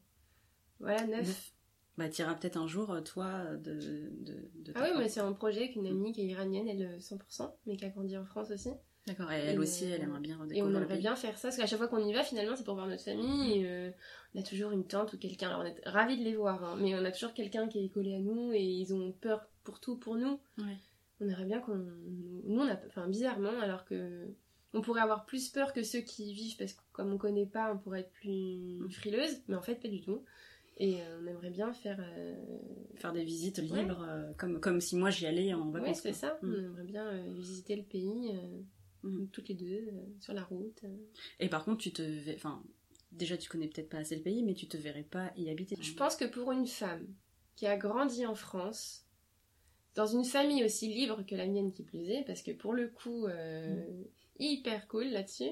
[0.79, 1.53] voilà neufs.
[1.97, 5.31] Bah, iras peut-être un jour, euh, toi, de, de, de Ah oui, mais c'est un
[5.33, 8.49] projet avec une amie qui est iranienne, elle 100%, mais qui a grandi en France
[8.49, 8.71] aussi.
[9.05, 10.65] D'accord, et elle aussi, elle aimerait bien redécouvrir.
[10.65, 12.63] Et on aimerait bien faire ça, parce qu'à chaque fois qu'on y va, finalement, c'est
[12.63, 13.69] pour voir notre famille.
[14.33, 15.49] on a toujours une tante ou quelqu'un.
[15.49, 17.89] Alors, on est ravis de les voir, hein, mais on a toujours quelqu'un qui est
[17.89, 20.39] collé à nous et ils ont peur pour tout pour nous.
[21.19, 21.75] On aimerait bien qu'on.
[21.75, 22.77] Nous, on a.
[22.87, 24.33] Enfin, bizarrement, alors que
[24.73, 27.71] on pourrait avoir plus peur que ceux qui vivent parce que comme on connaît pas,
[27.73, 28.89] on pourrait être plus mm.
[28.91, 30.23] frileuse, mais en fait pas du tout.
[30.77, 32.35] Et euh, on aimerait bien faire euh,
[32.95, 35.97] faire des visites libres, euh, comme comme si moi j'y allais en vacances.
[35.97, 36.39] Oui, c'est ça.
[36.41, 36.49] Mm.
[36.49, 38.33] On aimerait bien visiter le pays
[39.03, 39.27] mm.
[39.27, 40.81] toutes les deux sur la route.
[41.39, 42.63] Et par contre, tu te, enfin,
[43.11, 45.75] déjà tu connais peut-être pas assez le pays, mais tu te verrais pas y habiter.
[45.79, 47.05] Je pense que pour une femme
[47.55, 49.05] qui a grandi en France,
[49.93, 53.27] dans une famille aussi libre que la mienne qui plaisait, parce que pour le coup
[54.43, 55.51] hyper cool là-dessus.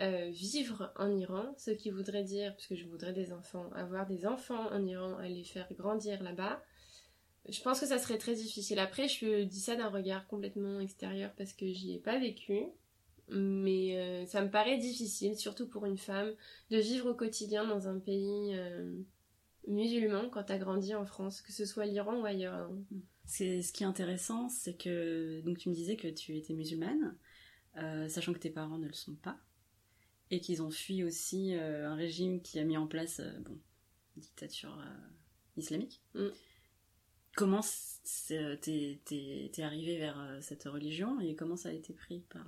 [0.00, 4.26] Euh, vivre en Iran, ce qui voudrait dire, puisque je voudrais des enfants, avoir des
[4.26, 6.60] enfants en Iran et les faire grandir là-bas,
[7.48, 8.80] je pense que ça serait très difficile.
[8.80, 12.64] Après, je dis ça d'un regard complètement extérieur parce que j'y ai pas vécu,
[13.28, 16.32] mais euh, ça me paraît difficile, surtout pour une femme,
[16.70, 18.96] de vivre au quotidien dans un pays euh,
[19.68, 22.68] musulman quand as grandi en France, que ce soit l'Iran ou ailleurs.
[23.26, 27.16] C'est ce qui est intéressant, c'est que donc tu me disais que tu étais musulmane.
[27.76, 29.36] Euh, sachant que tes parents ne le sont pas,
[30.30, 33.58] et qu'ils ont fui aussi euh, un régime qui a mis en place, euh, bon,
[34.16, 34.78] dictature
[35.56, 36.00] islamique.
[36.14, 36.28] Mm.
[37.36, 37.62] Comment
[38.28, 42.46] t'es arrivé vers cette religion et comment ça a été pris par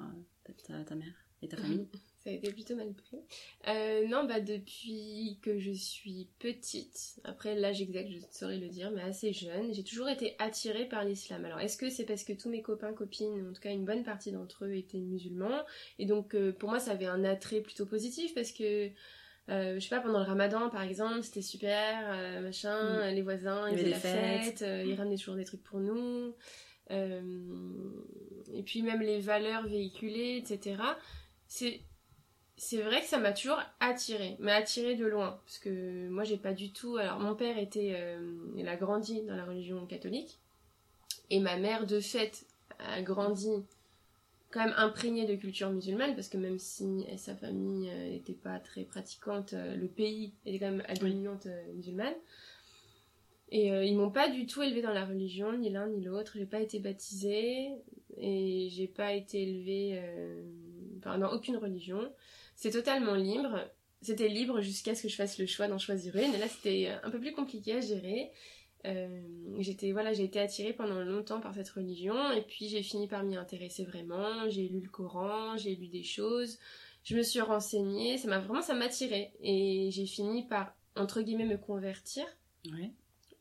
[0.86, 1.88] ta mère et ta famille?
[2.26, 3.18] ça a été plutôt mal pris.
[3.68, 8.66] Euh, non, bah depuis que je suis petite, après l'âge exact je ne saurais le
[8.66, 11.44] dire, mais assez jeune, j'ai toujours été attirée par l'islam.
[11.44, 14.02] Alors est-ce que c'est parce que tous mes copains, copines, en tout cas une bonne
[14.02, 15.62] partie d'entre eux étaient musulmans,
[16.00, 18.88] et donc euh, pour moi ça avait un attrait plutôt positif parce que
[19.48, 23.14] euh, je sais pas, pendant le ramadan par exemple, c'était super, machin, mm.
[23.14, 24.98] les voisins, ils faisaient la fête, ils mm.
[24.98, 26.34] ramenaient toujours des trucs pour nous.
[26.90, 30.82] et puis même les valeurs véhiculées, etc.
[31.46, 31.82] C'est
[32.56, 36.38] c'est vrai que ça m'a toujours attiré, mais attiré de loin, parce que moi j'ai
[36.38, 36.96] pas du tout.
[36.96, 38.18] Alors mon père était, euh,
[38.56, 40.38] il a grandi dans la religion catholique,
[41.30, 42.46] et ma mère de fait
[42.78, 43.50] a grandi
[44.50, 48.58] quand même imprégnée de culture musulmane, parce que même si sa famille n'était euh, pas
[48.58, 52.14] très pratiquante, euh, le pays était quand même à dominante musulmane.
[53.52, 56.32] Et ils m'ont pas du tout élevée dans la religion, ni l'un ni l'autre.
[56.34, 57.70] J'ai pas été baptisée
[58.18, 60.02] et j'ai pas été élevée
[61.00, 62.10] dans aucune religion.
[62.56, 63.60] C'est totalement libre.
[64.02, 66.34] C'était libre jusqu'à ce que je fasse le choix d'en choisir une.
[66.34, 68.32] Et là, c'était un peu plus compliqué à gérer.
[68.84, 69.22] Euh,
[69.58, 73.24] j'étais voilà, j'ai été attirée pendant longtemps par cette religion et puis j'ai fini par
[73.24, 74.48] m'y intéresser vraiment.
[74.48, 76.58] J'ai lu le Coran, j'ai lu des choses,
[77.02, 81.46] je me suis renseignée, ça m'a vraiment ça m'attirait et j'ai fini par entre guillemets,
[81.46, 82.24] me convertir.
[82.72, 82.92] Ouais.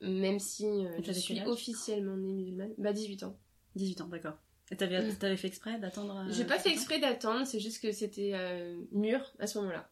[0.02, 2.74] Même si euh, je suis officiellement née musulmane.
[2.78, 3.38] Bah, 18 ans.
[3.76, 4.38] 18 ans, d'accord.
[4.72, 7.60] Et t'avais, t'avais fait exprès d'attendre euh, J'ai pas fait 18 ans exprès d'attendre, c'est
[7.60, 9.90] juste que c'était euh, mûr à ce moment-là.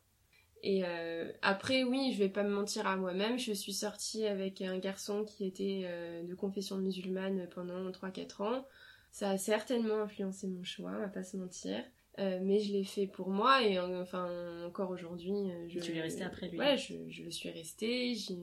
[0.63, 4.61] Et euh, après, oui, je vais pas me mentir à moi-même, je suis sortie avec
[4.61, 8.65] un garçon qui était euh, de confession musulmane pendant 3-4 ans.
[9.11, 11.83] Ça a certainement influencé mon choix, on va pas se mentir.
[12.19, 14.29] Euh, mais je l'ai fait pour moi et enfin
[14.67, 15.33] encore aujourd'hui
[15.67, 16.59] je Tu es restée après lui.
[16.59, 18.37] ouais je, je le suis restée j'ai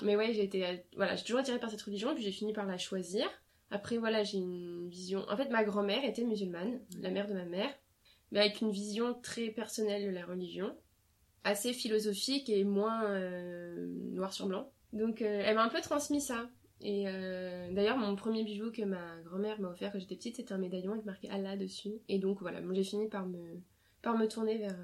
[0.00, 2.66] mais ouais j'ai été voilà j'ai toujours attirée par cette religion puis j'ai fini par
[2.66, 3.26] la choisir
[3.70, 7.44] après voilà j'ai une vision en fait ma grand-mère était musulmane la mère de ma
[7.44, 7.70] mère
[8.30, 10.74] mais avec une vision très personnelle de la religion
[11.44, 16.20] assez philosophique et moins euh, noir sur blanc donc euh, elle m'a un peu transmis
[16.20, 16.48] ça
[16.80, 20.52] et euh, d'ailleurs, mon premier bijou que ma grand-mère m'a offert quand j'étais petite, c'était
[20.52, 21.94] un médaillon avec marqué Allah dessus.
[22.08, 23.60] Et donc voilà, j'ai fini par me,
[24.00, 24.76] par me tourner vers,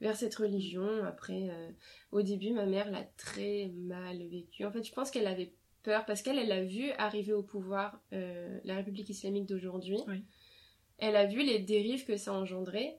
[0.00, 0.86] vers cette religion.
[1.04, 1.70] Après, euh,
[2.12, 4.64] au début, ma mère l'a très mal vécu.
[4.64, 5.54] En fait, je pense qu'elle avait
[5.88, 9.98] peur parce qu'elle, elle a vu arriver au pouvoir euh, la République islamique d'aujourd'hui.
[10.06, 10.22] Oui.
[10.98, 12.98] Elle a vu les dérives que ça engendrait.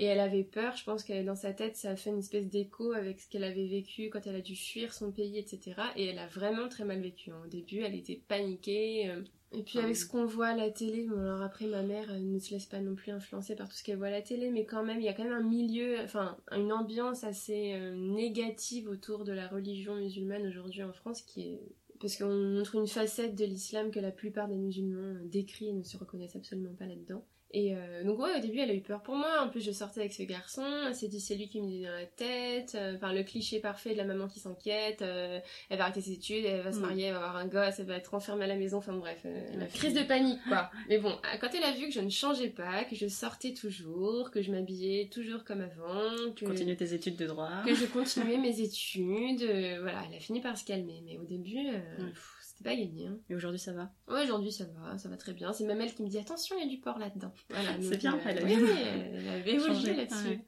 [0.00, 2.46] Et elle avait peur, je pense que dans sa tête, ça a fait une espèce
[2.48, 5.60] d'écho avec ce qu'elle avait vécu quand elle a dû fuir son pays, etc.
[5.96, 7.30] Et elle a vraiment très mal vécu.
[7.32, 7.40] hein.
[7.44, 9.10] Au début, elle était paniquée.
[9.10, 9.22] euh.
[9.52, 12.30] Et puis avec ce qu'on voit à la télé, bon alors après ma mère elle
[12.30, 14.50] ne se laisse pas non plus influencer par tout ce qu'elle voit à la télé,
[14.50, 17.94] mais quand même il y a quand même un milieu, enfin une ambiance assez euh,
[17.94, 21.62] négative autour de la religion musulmane aujourd'hui en France qui est
[22.00, 25.72] parce qu'on montre une facette de l'islam que la plupart des musulmans euh, décrits et
[25.72, 27.24] ne se reconnaissent absolument pas là-dedans.
[27.52, 29.40] Et euh, donc ouais, au début, elle a eu peur pour moi.
[29.42, 30.62] En plus, je sortais avec ce garçon.
[30.86, 32.74] Elle s'est dit, c'est lui qui me dit dans la tête.
[32.74, 35.00] Euh, Enfin, le cliché parfait de la maman qui s'inquiète.
[35.00, 35.40] euh,
[35.70, 36.82] elle va arrêter ses études, elle va se Mm.
[36.82, 38.76] marier, elle va avoir un gosse, elle va être enfermée à la maison.
[38.78, 40.70] Enfin bref, euh, la crise de panique, quoi.
[40.90, 44.30] Mais bon, quand elle a vu que je ne changeais pas, que je sortais toujours,
[44.30, 47.48] que je m'habillais toujours comme avant, que Continue tes études de droit.
[47.64, 51.02] que je continuais mes études, euh, voilà, elle a fini par se calmer.
[51.06, 52.08] Mais au début, euh, Mm.
[52.10, 53.06] pff, c'était pas gagné.
[53.06, 53.18] Hein.
[53.30, 55.52] Et aujourd'hui, ça va Ouais, aujourd'hui ça va, ça va très bien.
[55.52, 57.32] C'est même elle qui me dit attention, il y a du porc là-dedans.
[57.50, 59.94] Voilà, C'est bien, euh, elle a oui, elle avait Changé.
[59.94, 60.26] là-dessus.
[60.28, 60.44] Ouais.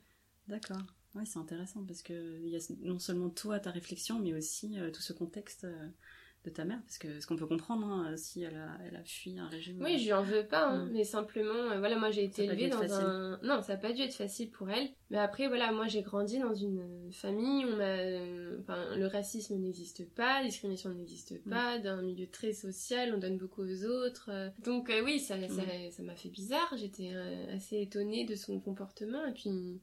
[0.49, 0.83] D'accord.
[1.15, 4.79] Ouais, c'est intéressant parce que il y a non seulement toi, ta réflexion, mais aussi
[4.79, 5.89] euh, tout ce contexte euh,
[6.45, 6.81] de ta mère.
[6.87, 9.77] Parce que ce qu'on peut comprendre, hein, si elle a, elle a fui un régime.
[9.83, 10.91] Oui, je lui en veux pas, hein, Mm.
[10.93, 13.39] mais simplement, euh, voilà, moi j'ai été élevée dans un.
[13.43, 14.89] Non, ça a pas dû être facile pour elle.
[15.11, 17.85] Mais après, voilà, moi j'ai grandi dans une famille, on m'a.
[17.99, 21.51] euh, Enfin, le racisme n'existe pas, la discrimination n'existe Mm.
[21.51, 24.31] pas, d'un milieu très social, on donne beaucoup aux autres.
[24.33, 24.49] euh.
[24.65, 28.61] Donc, euh, oui, ça ça ça m'a fait bizarre, j'étais euh, assez étonnée de son
[28.61, 29.81] comportement, et puis.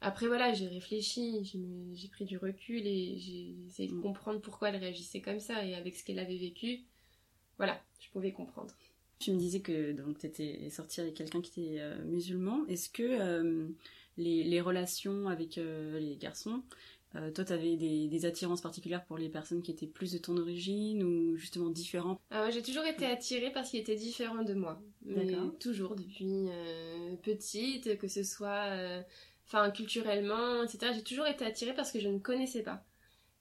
[0.00, 1.44] Après, voilà, j'ai réfléchi,
[1.94, 4.02] j'ai pris du recul et j'ai essayé de Mm.
[4.02, 6.80] comprendre pourquoi elle réagissait comme ça, et avec ce qu'elle avait vécu,
[7.56, 8.74] voilà, je pouvais comprendre.
[9.20, 12.66] Tu me disais que donc étais sortie avec quelqu'un qui était euh, musulman.
[12.66, 13.68] Est-ce que euh,
[14.18, 16.62] les, les relations avec euh, les garçons,
[17.32, 20.36] toi, tu avais des, des attirances particulières pour les personnes qui étaient plus de ton
[20.36, 22.20] origine ou justement différentes?
[22.30, 24.82] Alors, j'ai toujours été attirée par ce qui était différent de moi.
[25.06, 25.56] D'accord.
[25.60, 26.48] toujours, depuis
[27.22, 29.04] petite, que ce soit
[29.46, 30.92] enfin culturellement, etc.
[30.94, 32.84] J'ai toujours été attirée parce que je ne connaissais pas.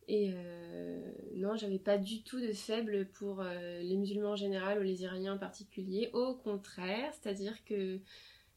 [0.08, 1.02] Et euh,
[1.36, 5.04] non, j'avais pas du tout de faible pour euh, les musulmans en général ou les
[5.04, 6.10] Iraniens en particulier.
[6.14, 8.00] Au contraire, c'est-à-dire que,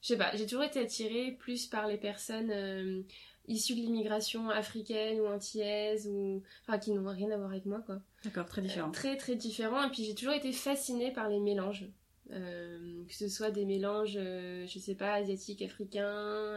[0.02, 3.02] je sais pas, j'ai toujours été attirée plus par les personnes euh,
[3.46, 7.80] issues de l'immigration africaine ou antillaise ou enfin qui n'ont rien à voir avec moi
[7.86, 8.00] quoi.
[8.24, 8.94] D'accord, très différentes.
[8.94, 9.84] Très très différent.
[9.86, 11.86] Et puis j'ai toujours été fascinée par les mélanges.
[12.32, 16.04] Euh, que ce soit des mélanges, euh, je sais pas, asiatiques, africains,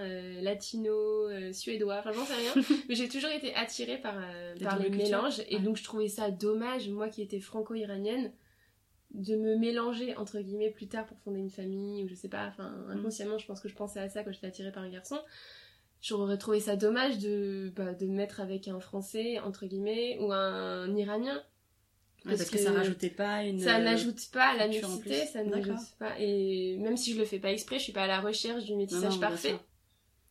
[0.01, 2.53] euh, latinos, euh, suédois, enfin j'en sais rien.
[2.89, 5.41] mais j'ai toujours été attirée par, euh, par les mélanges.
[5.47, 5.61] Et Ouais.
[5.61, 8.31] donc je trouvais ça dommage, moi qui étais franco-iranienne,
[9.11, 12.47] de me mélanger entre guillemets plus tard pour fonder une famille, ou je sais pas,
[12.47, 12.91] enfin Mm.
[12.97, 15.19] inconsciemment je pense que je pensais à ça quand j'étais attirée par un garçon.
[16.01, 20.31] J'aurais trouvé ça dommage de, bah, de me mettre avec un français, entre guillemets, ou
[20.31, 21.43] un iranien.
[22.37, 23.59] Parce, que, ça rajoutait pas une.
[23.59, 26.19] Ça n'ajoute pas à la culture en mixité, ça n'ajoute pas.
[26.19, 28.75] Et même si je le fais pas exprès, je suis pas à la recherche du
[28.75, 29.55] métissage non, parfait.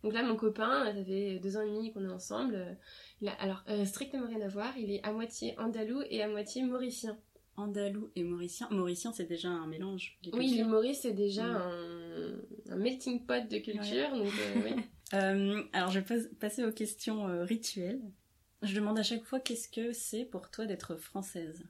[0.05, 2.55] Donc là, mon copain, ça fait deux ans et demi qu'on est ensemble.
[2.55, 2.73] euh,
[3.21, 6.29] Il a, alors, euh, strictement rien à voir, il est à moitié andalou et à
[6.29, 7.19] moitié mauricien.
[7.57, 8.69] Andalou et mauricien.
[8.71, 10.17] Mauricien, c'est déjà un mélange.
[10.23, 11.57] des Oui, l'île Maurice, c'est déjà Mm.
[11.57, 14.83] un, un melting pot de culture, donc euh, oui.
[15.15, 18.03] Euh, alors, je vais pas- passer aux questions euh, rituelles.
[18.63, 21.65] Je demande à chaque fois qu'est-ce que c'est pour toi d'être française?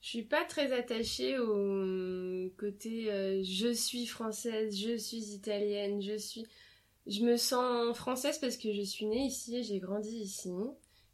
[0.00, 6.16] Je suis pas très attachée au côté euh, je suis française, je suis italienne, je
[6.16, 6.46] suis.
[7.06, 10.50] Je me sens française parce que je suis née ici, j'ai grandi ici,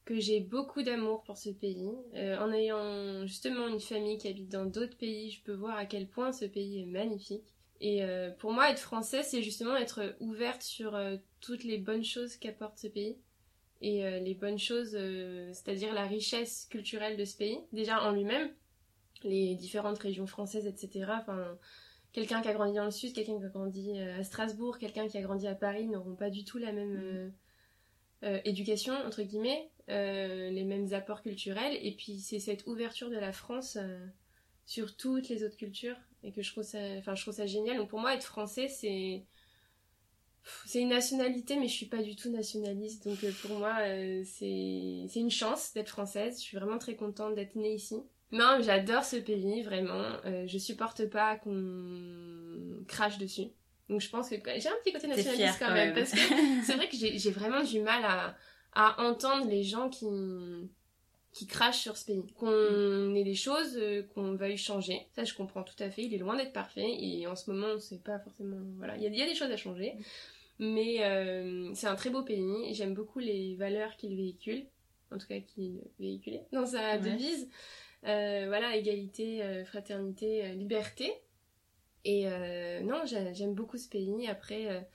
[0.05, 1.89] que j'ai beaucoup d'amour pour ce pays.
[2.15, 5.87] Euh, en ayant justement une famille qui habite dans d'autres pays, je peux voir à
[5.87, 7.55] quel point ce pays est magnifique.
[7.81, 12.05] Et euh, pour moi, être française, c'est justement être ouverte sur euh, toutes les bonnes
[12.05, 13.17] choses qu'apporte ce pays.
[13.81, 14.97] et les bonnes choses,
[15.53, 18.49] c'est-à-dire la richesse culturelle de ce pays, déjà en lui-même,
[19.25, 21.07] les différentes régions françaises, etc.
[21.21, 21.59] Enfin,
[22.13, 25.19] quelqu'un qui a grandi dans le sud, quelqu'un qui a grandi à Strasbourg, quelqu'un qui
[25.19, 27.33] a grandi à Paris n'auront pas du tout la même
[28.23, 28.27] mmh.
[28.45, 31.77] éducation, entre guillemets, les mêmes apports culturels.
[31.83, 33.79] Et puis c'est cette ouverture de la France
[34.67, 37.77] sur toutes les autres cultures et que je trouve ça, enfin, je trouve ça génial.
[37.77, 39.25] Donc pour moi, être français, c'est
[40.67, 43.07] c'est une nationalité, mais je suis pas du tout nationaliste.
[43.07, 46.39] Donc euh, pour moi, euh, c'est une chance d'être française.
[46.39, 47.97] Je suis vraiment très contente d'être née ici.
[48.35, 50.03] Non, j'adore ce pays, vraiment.
[50.27, 53.47] Euh, je supporte pas qu'on crache dessus.
[53.89, 56.19] Donc je pense que j'ai un petit côté nationaliste quand, même, parce que
[56.65, 58.35] c'est vrai que j'ai vraiment du mal à,
[58.73, 60.07] à entendre les gens qui
[61.35, 62.25] qui crache sur ce pays.
[62.39, 66.15] Qu'on ait des choses euh, qu'on veuille changer, ça je comprends tout à fait, il
[66.15, 66.87] est loin d'être parfait.
[66.87, 68.57] Et en ce moment on sait pas forcément...
[68.79, 69.95] Voilà, il y, a des choses à changer,
[70.61, 74.65] mais euh, c'est un très beau pays, j'aime beaucoup les valeurs qu'il véhicule,
[75.11, 77.49] en tout cas qu'il véhiculait dans sa devise.
[78.07, 81.13] Euh, voilà, égalité, fraternité, liberté.
[82.05, 82.27] Et
[82.83, 84.29] non, j'aime beaucoup ce pays.
[84.29, 84.87] Après,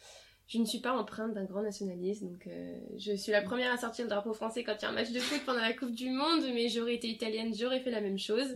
[0.50, 3.78] je ne suis pas empreinte d'un grand nationalisme, donc euh, je suis la première à
[3.78, 5.94] sortir le drapeau français quand il y a un match de foot pendant la Coupe
[5.94, 8.56] du Monde, mais j'aurais été italienne, j'aurais fait la même chose.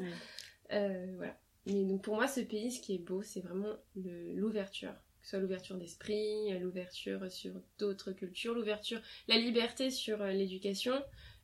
[0.72, 1.38] Euh, voilà.
[1.68, 4.92] Mais donc pour moi, ce pays, ce qui est beau, c'est vraiment l'ouverture.
[5.22, 10.18] Que ce soit l'ouverture d'esprit, l'ouverture sur d'autres cultures, l'ouverture, la liberté sur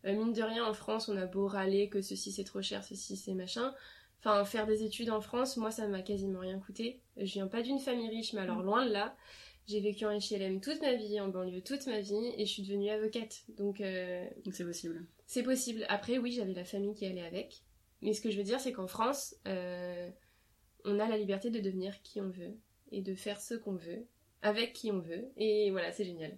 [0.06, 2.84] euh, mine de rien, en France, on a beau râler que ceci c'est trop cher,
[2.84, 3.74] ceci c'est machin.
[4.20, 7.00] Enfin, faire des études en France, moi, ça m'a quasiment rien coûté.
[7.18, 8.66] Je viens pas d'une famille riche, mais alors mm.
[8.66, 9.16] loin de là.
[9.68, 12.64] J'ai vécu en HLM toute ma vie, en banlieue toute ma vie, et je suis
[12.64, 13.44] devenue avocate.
[13.50, 15.06] Donc, euh, donc c'est possible.
[15.28, 15.86] C'est possible.
[15.90, 17.62] Après, oui, j'avais la famille qui allait avec.
[18.02, 20.10] Mais ce que je veux dire, c'est qu'en France, euh,
[20.86, 22.58] on a la liberté de devenir qui on veut
[22.92, 24.08] et de faire ce qu'on veut
[24.42, 25.30] avec qui on veut.
[25.38, 26.38] Et voilà, c'est génial.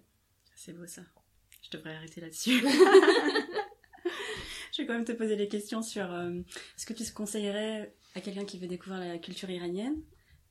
[0.54, 1.02] C'est beau ça.
[1.72, 2.60] Je devrais arrêter là-dessus.
[4.72, 6.40] je vais quand même te poser des questions sur euh,
[6.76, 10.02] ce que tu conseillerais à quelqu'un qui veut découvrir la culture iranienne,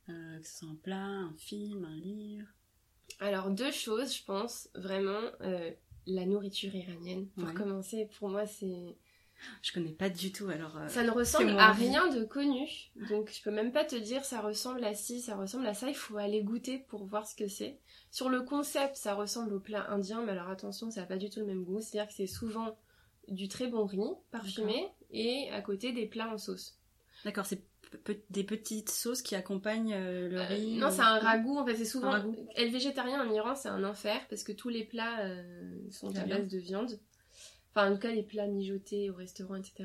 [0.06, 2.48] que ce soit un plat, un film, un livre?
[3.20, 5.70] Alors deux choses, je pense, vraiment euh,
[6.06, 7.28] la nourriture iranienne.
[7.36, 8.96] Pour commencer, pour moi c'est...
[9.62, 10.76] Je connais pas du tout alors.
[10.76, 12.68] Euh, ça ne ressemble à rien de connu,
[13.08, 15.88] donc je peux même pas te dire ça ressemble à ci, ça ressemble à ça.
[15.88, 17.78] Il faut aller goûter pour voir ce que c'est.
[18.10, 21.30] Sur le concept, ça ressemble au plat indien, mais alors attention, ça n'a pas du
[21.30, 21.80] tout le même goût.
[21.80, 22.76] C'est-à-dire que c'est souvent
[23.28, 26.78] du très bon riz parfumé et à côté des plats en sauce.
[27.24, 27.62] D'accord, c'est
[28.30, 31.58] des petites sauces qui accompagnent euh, le euh, riz Non, c'est un ragoût.
[31.58, 32.14] En fait, c'est souvent.
[32.56, 36.24] Être végétarien en Iran, c'est un enfer parce que tous les plats euh, sont à
[36.24, 36.98] base de viande.
[37.74, 39.84] Enfin, en tout cas, les plats mijotés au restaurant, etc.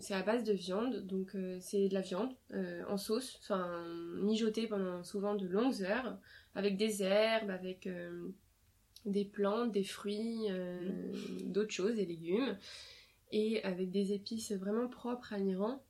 [0.00, 2.34] c'est à base de viande, donc c'est de la viande
[2.88, 3.82] en sauce, enfin
[4.20, 6.18] mijotée pendant souvent de longues heures,
[6.54, 7.88] avec des herbes, avec
[9.06, 10.48] des plantes, des fruits,
[11.44, 12.58] d'autres choses, des légumes,
[13.32, 15.82] et avec des épices vraiment propres à l'Iran.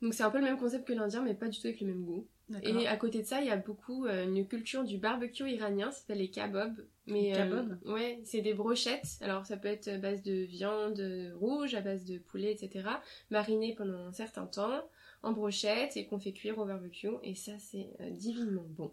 [0.00, 1.88] Donc c'est un peu le même concept que l'indien, mais pas du tout avec le
[1.88, 2.28] même goût.
[2.62, 5.90] Et à côté de ça, il y a beaucoup euh, une culture du barbecue iranien,
[5.90, 6.84] ça s'appelle les kebabs.
[7.06, 9.18] Mais, euh, ouais, c'est des brochettes.
[9.20, 11.02] Alors ça peut être à base de viande
[11.34, 12.88] rouge, à base de poulet, etc.
[13.30, 14.82] Marinées pendant un certain temps
[15.22, 17.08] en brochettes et qu'on fait cuire au barbecue.
[17.22, 18.92] Et ça, c'est euh, divinement bon.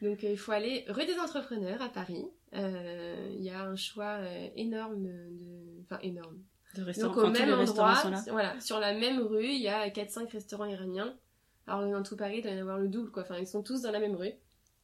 [0.00, 2.26] Donc il faut aller rue des Entrepreneurs à Paris.
[2.54, 4.18] Il y a un choix
[4.56, 5.82] énorme de...
[5.84, 6.38] Enfin énorme
[6.74, 11.14] donc au même endroit, voilà, sur la même rue, il y a 4-5 restaurants iraniens.
[11.66, 13.22] Alors dans tout Paris, il doit y en avoir le double, quoi.
[13.22, 14.32] Enfin, ils sont tous dans la même rue.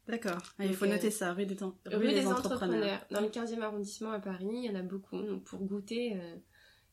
[0.08, 0.38] D'accord.
[0.58, 1.56] Il faut noter ça, rue des,
[1.86, 3.04] rue des, entrepreneurs.
[3.10, 5.20] Dans le 15e arrondissement à Paris, il y en a beaucoup.
[5.20, 6.36] Donc pour goûter, euh,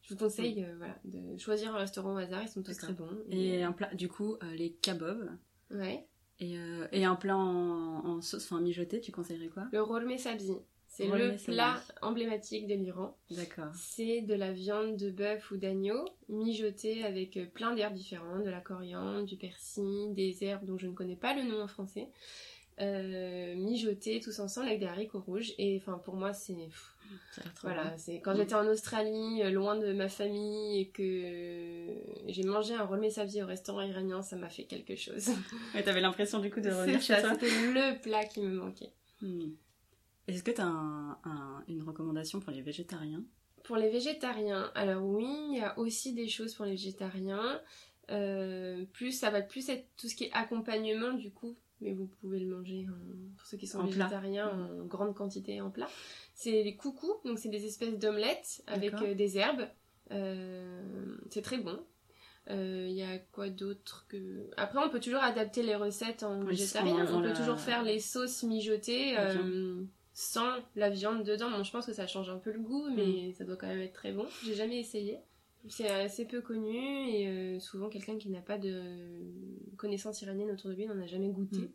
[0.02, 2.92] je vous conseille euh, voilà, de choisir un restaurant au hasard, ils sont tous très
[2.92, 3.10] bons.
[3.30, 5.30] Et, un plat, du coup, euh, les kebabs.
[5.72, 6.06] Ouais.
[6.40, 6.58] Et,
[6.92, 9.68] et un plat en, sauce, enfin mijoté, tu conseillerais quoi?
[9.72, 10.58] Le rolme sabzi.
[10.96, 13.18] C'est le plat emblématique de l'Iran.
[13.30, 13.70] D'accord.
[13.76, 18.50] C'est de la viande de bœuf ou d'agneau mijotée avec euh, plein d'herbes différentes, de
[18.50, 22.08] la coriandre, du persil, des herbes dont je ne connais pas le nom en français.
[22.80, 25.52] Euh, mijotée tous ensemble avec des haricots rouges.
[25.58, 26.70] Et enfin, pour moi, c'est.
[27.62, 31.88] Voilà, c'est quand j'étais en Australie, euh, loin de ma famille, et que
[32.30, 35.30] j'ai mangé un roll sabzi au restaurant iranien, ça m'a fait quelque chose.
[35.74, 37.34] Ouais, t'avais l'impression du coup de revenir chez toi.
[37.34, 38.94] C'était le plat qui me manquait.
[39.22, 39.50] Hmm.
[40.28, 41.20] Est-ce que tu as
[41.68, 43.24] une recommandation pour les végétariens?
[43.64, 47.62] Pour les végétariens, alors oui, il y a aussi des choses pour les végétariens.
[48.12, 52.06] Euh, plus ça va plus être tout ce qui est accompagnement du coup, mais vous
[52.06, 52.86] pouvez le manger
[53.36, 55.88] pour ceux qui sont végétariens en grande quantité en plat.
[56.36, 59.68] C'est les coucous, donc c'est des espèces d'omelettes avec euh, des herbes.
[60.12, 61.80] Euh, c'est très bon.
[62.48, 67.08] Il y a quoi d'autre que après on peut toujours adapter les recettes en végétarien.
[67.12, 69.16] On peut toujours faire les sauces mijotées
[70.16, 71.52] sans la viande dedans.
[71.52, 73.82] Bon, je pense que ça change un peu le goût, mais ça doit quand même
[73.82, 74.26] être très bon.
[74.46, 75.20] J'ai jamais essayé.
[75.68, 78.82] C'est assez peu connu et euh, souvent quelqu'un qui n'a pas de
[79.78, 81.58] connaissances iraniennes autour de lui n'en a jamais goûté.
[81.58, 81.72] Mm.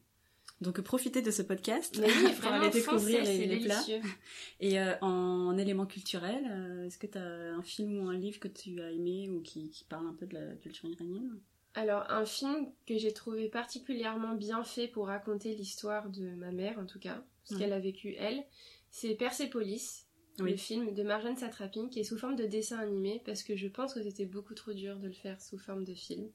[0.62, 3.82] Donc profitez de ce podcast Mais oui, pour vraiment, aller découvrir les, plats.
[4.60, 8.38] Et euh, en éléments culturels, euh, est-ce que tu as un film ou un livre
[8.40, 11.38] que tu as aimé ou qui, qui parle un peu de la culture iranienne?
[11.74, 16.78] Alors, un film que j'ai trouvé particulièrement bien fait pour raconter l'histoire de ma mère,
[16.78, 17.60] en tout cas, ce Ouais.
[17.60, 18.44] qu'elle a vécu elle,
[18.90, 20.06] c'est Persepolis,
[20.40, 20.50] Oui.
[20.52, 23.68] le film de Marjane Satrapi, qui est sous forme de dessin animé, parce que je
[23.68, 26.30] pense que c'était beaucoup trop dur de le faire sous forme de film.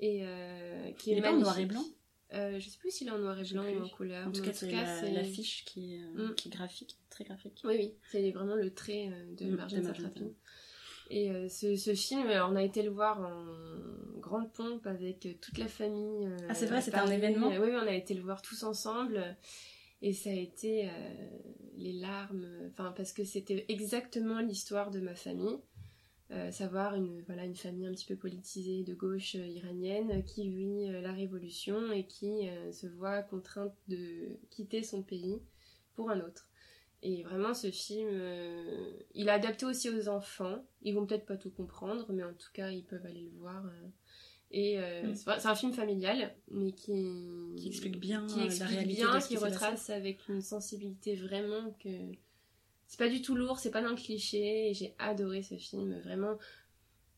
[0.00, 1.84] Et euh, qui est Il est pas en noir et blanc
[2.34, 4.26] Euh, Je sais plus s'il est en noir et blanc ou en couleur.
[4.26, 6.34] En tout cas, c'est la- c'est- l'affiche qui, est, euh, Mm.
[6.34, 7.60] qui est graphique, très graphique.
[7.64, 10.24] Oui, oui, c'est vraiment le trait euh, de Mm, Marjane Satrapi.
[11.08, 15.56] Et euh, ce, ce film, on a été le voir en grande pompe avec toute
[15.56, 16.28] la famille.
[16.48, 19.36] Ah, c'est vrai, c'était un événement oui, on a été le voir tous ensemble.
[20.02, 20.90] Et ça a été euh,
[21.76, 25.58] les larmes, enfin parce que c'était exactement l'histoire de ma famille.
[26.32, 30.48] Euh, savoir une, voilà, une famille un petit peu politisée de gauche euh, iranienne qui
[30.48, 35.40] vit la révolution et qui se voit contrainte de quitter son pays
[35.94, 36.50] pour un autre.
[37.02, 38.08] Et vraiment, ce film,
[39.14, 40.64] il est adapté aussi aux enfants.
[40.82, 43.62] Ils vont peut-être pas tout comprendre, mais en tout cas, ils peuvent aller le voir.
[44.52, 45.14] Et euh, Mm.
[45.14, 46.92] c'est un film familial, mais qui,
[47.56, 49.36] Qui explique bien qui euh, explique la réalité bien, qui passé.
[49.38, 51.88] retrace avec une sensibilité vraiment que
[52.86, 54.70] c'est pas du tout lourd, c'est pas dans le cliché.
[54.70, 56.38] Et j'ai adoré ce film, vraiment.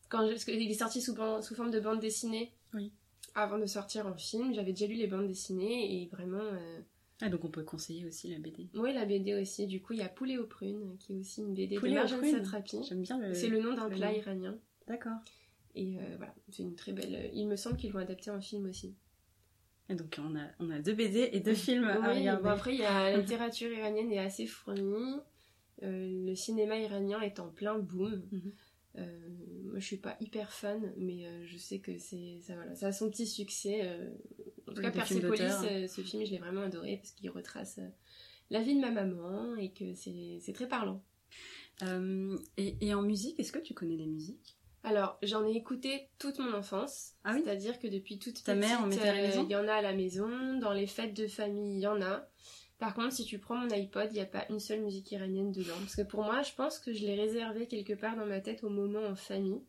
[0.09, 2.51] Quand je- parce qu'il est sorti sous, ban- sous forme de bande dessinée.
[2.73, 2.91] Oui.
[3.35, 6.39] Avant de sortir en film, j'avais déjà lu les bandes dessinées et vraiment.
[6.41, 6.81] euh,
[7.21, 8.69] Ah, donc on peut conseiller aussi la BD.
[8.73, 9.67] oui, la BD aussi.
[9.67, 11.97] Du coup, il y a Poulet aux prunes, qui est aussi une BD Poulet de
[11.97, 12.31] aux Marjane.
[12.31, 12.77] Satrapi.
[12.89, 13.33] J'aime bien le.
[13.35, 14.57] C'est le nom d'un plat iranien.
[14.87, 15.19] D'accord.
[15.75, 17.29] Et euh, voilà, c'est une très belle.
[17.33, 18.95] Il me semble qu'ils l'ont adapté en film aussi.
[19.89, 22.79] Et donc on a, on a deux BD et deux films Oui, bon, après, il
[22.79, 25.15] y a la littérature iranienne est assez fournie.
[25.81, 28.23] Euh, le cinéma iranien est en plein boom.
[28.31, 28.53] Mhm.
[28.97, 29.29] Euh,
[29.65, 32.87] moi, je suis pas hyper fan, mais euh, je sais que c'est ça, voilà, ça
[32.87, 33.81] a son petit succès.
[34.67, 37.79] en tout Oui, cas, Persepolis, ce film, je l'ai vraiment adoré parce qu'il retrace
[38.49, 41.03] la vie de ma maman et que c'est c'est très parlant.
[42.57, 44.58] Et, et en musique, est-ce que tu connais des musiques?
[44.83, 47.13] Alors, j'en ai écouté toute mon enfance.
[47.23, 49.45] Ah oui C'est-à-dire que depuis toute Ta petite, mère en mettait à la euh, maison
[49.49, 52.01] Il y en a à la maison, dans les fêtes de famille, il y en
[52.01, 52.25] a.
[52.77, 55.51] Par contre, si tu prends mon iPod, il n'y a pas une seule musique iranienne
[55.51, 55.75] dedans.
[55.79, 58.63] Parce que pour moi, je pense que je l'ai réservé quelque part dans ma tête
[58.63, 59.61] au moment en famille.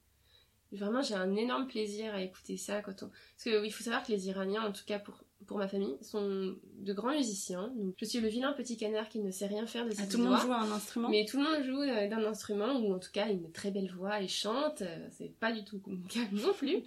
[0.70, 3.08] Vraiment, j'ai un énorme plaisir à écouter ça quand on...
[3.08, 5.68] Parce que oui, il faut savoir que les Iraniens, en tout cas pour, pour ma
[5.68, 7.72] famille, sont de grands musiciens.
[7.76, 10.06] Donc, je suis le vilain petit canard qui ne sait rien faire de ses Ah,
[10.06, 12.94] Tout le monde joue un instrument Mais tout le monde joue euh, d'un instrument, ou
[12.94, 16.02] en tout cas une très belle voix et chante, euh, c'est pas du tout mon
[16.08, 16.82] cas non plus.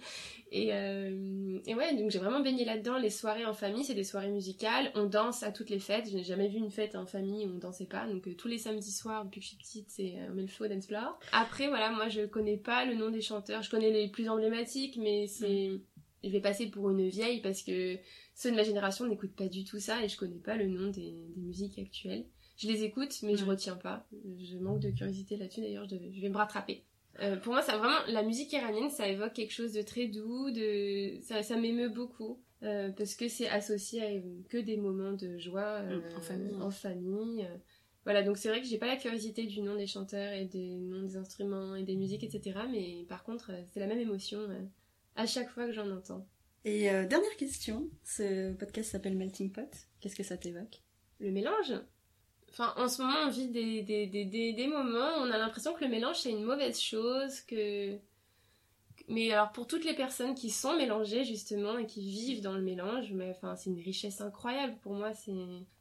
[0.50, 2.96] Et, euh, et ouais, donc j'ai vraiment baigné là-dedans.
[2.96, 6.08] Les soirées en famille, c'est des soirées musicales, on danse à toutes les fêtes.
[6.08, 8.46] Je n'ai jamais vu une fête en famille où on dansait pas, donc euh, tous
[8.46, 11.18] les samedis soirs, depuis que je suis petite, c'est euh, Dance Floor.
[11.32, 14.96] Après, voilà, moi je connais pas le nom des chanteurs, je connais les plus emblématiques,
[14.96, 15.70] mais c'est.
[16.22, 17.98] Je vais passer pour une vieille parce que
[18.34, 20.90] ceux de ma génération n'écoutent pas du tout ça et je connais pas le nom
[20.90, 22.26] des, des musiques actuelles.
[22.56, 24.06] Je les écoute, mais je retiens pas.
[24.38, 26.84] Je manque de curiosité là-dessus, d'ailleurs, je, vais me rattraper.
[27.20, 30.50] Euh, pour moi, ça vraiment, la musique iranienne, ça évoque quelque chose de très doux,
[30.50, 32.40] de, ça, ça m'émeut beaucoup.
[32.62, 36.54] euh, parce que c'est associé à euh, que des moments de joie Mm, en famille.
[36.62, 37.48] en famille.
[38.04, 40.76] Voilà, donc c'est vrai que j'ai pas la curiosité du nom des chanteurs et des
[40.76, 42.60] noms des instruments et des musiques, etc.
[42.70, 44.38] Mais par contre, c'est la même émotion
[45.16, 46.26] à chaque fois que j'en entends.
[46.64, 49.68] Et euh, dernière question, ce podcast s'appelle Melting Pot.
[50.00, 50.80] Qu'est-ce que ça t'évoque?
[51.20, 51.74] Le mélange?
[52.50, 56.20] Enfin, en ce moment, on vit des, moments où on a l'impression que le mélange,
[56.20, 57.98] c'est une mauvaise chose, que...
[59.08, 62.62] Mais alors, pour toutes les personnes qui sont mélangées, justement, et qui vivent dans le
[62.62, 64.78] mélange, mais enfin, c'est une richesse incroyable.
[64.80, 65.32] Pour moi, c'est...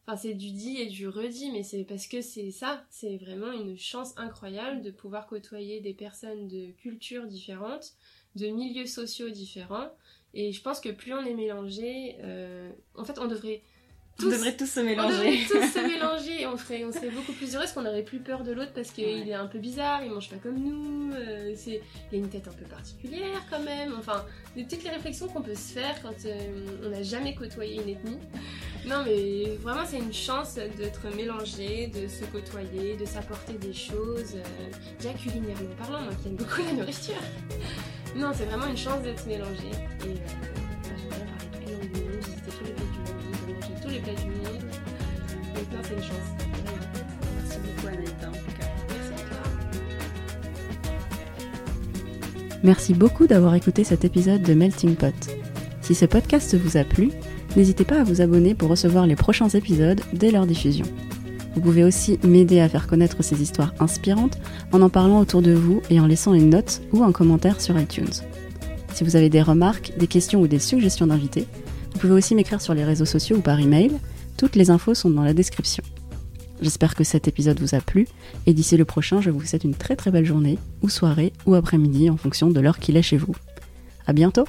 [0.05, 2.83] Enfin, c'est du dit et du redit, mais c'est parce que c'est ça.
[2.89, 7.93] C'est vraiment une chance incroyable de pouvoir côtoyer des personnes de cultures différentes,
[8.35, 9.89] de milieux sociaux différents.
[10.33, 13.61] Et je pense que plus on est mélangé, euh, en fait, on devrait
[14.21, 15.15] On devrait tous se on mélanger.
[15.17, 18.03] devrait tous se mélanger et on serait, on serait beaucoup plus heureux parce qu'on aurait
[18.03, 19.27] plus peur de l'autre parce qu'il Ouais.
[19.27, 21.81] est un peu bizarre, il mange pas comme nous, euh, c'est,
[22.11, 23.93] il a une tête un peu particulière quand même.
[23.97, 24.25] Enfin,
[24.57, 27.89] de toutes les réflexions qu'on peut se faire quand euh, on n'a jamais côtoyé une
[27.89, 28.17] ethnie.
[28.87, 34.35] Non mais vraiment c'est une chance d'être mélangé, de se côtoyer, de s'apporter des choses,
[34.35, 34.43] euh,
[34.99, 37.21] déjà culinairement parlant, moi qui aime beaucoup la nourriture.
[38.15, 40.17] Non, c'est vraiment une chance d'être mélangé et euh,
[40.85, 43.73] j'aime bien parler toutes les langues du monde, visiter tous les pays du monde, manger
[43.81, 44.61] tous les plats du monde.
[45.55, 46.29] Donc non, c'est une chance.
[47.41, 48.67] Merci beaucoup Anaïta en tout cas.
[48.89, 49.43] Merci à toi.
[52.61, 55.13] Merci beaucoup d'avoir écouté cet épisode de Melting Pot.
[55.81, 57.09] Si ce podcast vous a plu,
[57.57, 60.85] n'hésitez pas à vous abonner pour recevoir les prochains épisodes dès leur diffusion.
[61.55, 64.39] Vous pouvez aussi m'aider à faire connaître ces histoires inspirantes
[64.71, 67.79] en en parlant autour de vous et en laissant une note ou un commentaire sur
[67.79, 68.13] iTunes.
[68.93, 71.47] Si vous avez des remarques, des questions ou des suggestions d'invités,
[71.93, 73.91] vous pouvez aussi m'écrire sur les réseaux sociaux ou par email.
[74.37, 75.83] Toutes les infos sont dans la description.
[76.61, 78.07] J'espère que cet épisode vous a plu
[78.45, 81.55] et d'ici le prochain, je vous souhaite une très très belle journée ou soirée ou
[81.55, 83.35] après-midi en fonction de l'heure qu'il est chez vous.
[84.07, 84.45] À bientôt!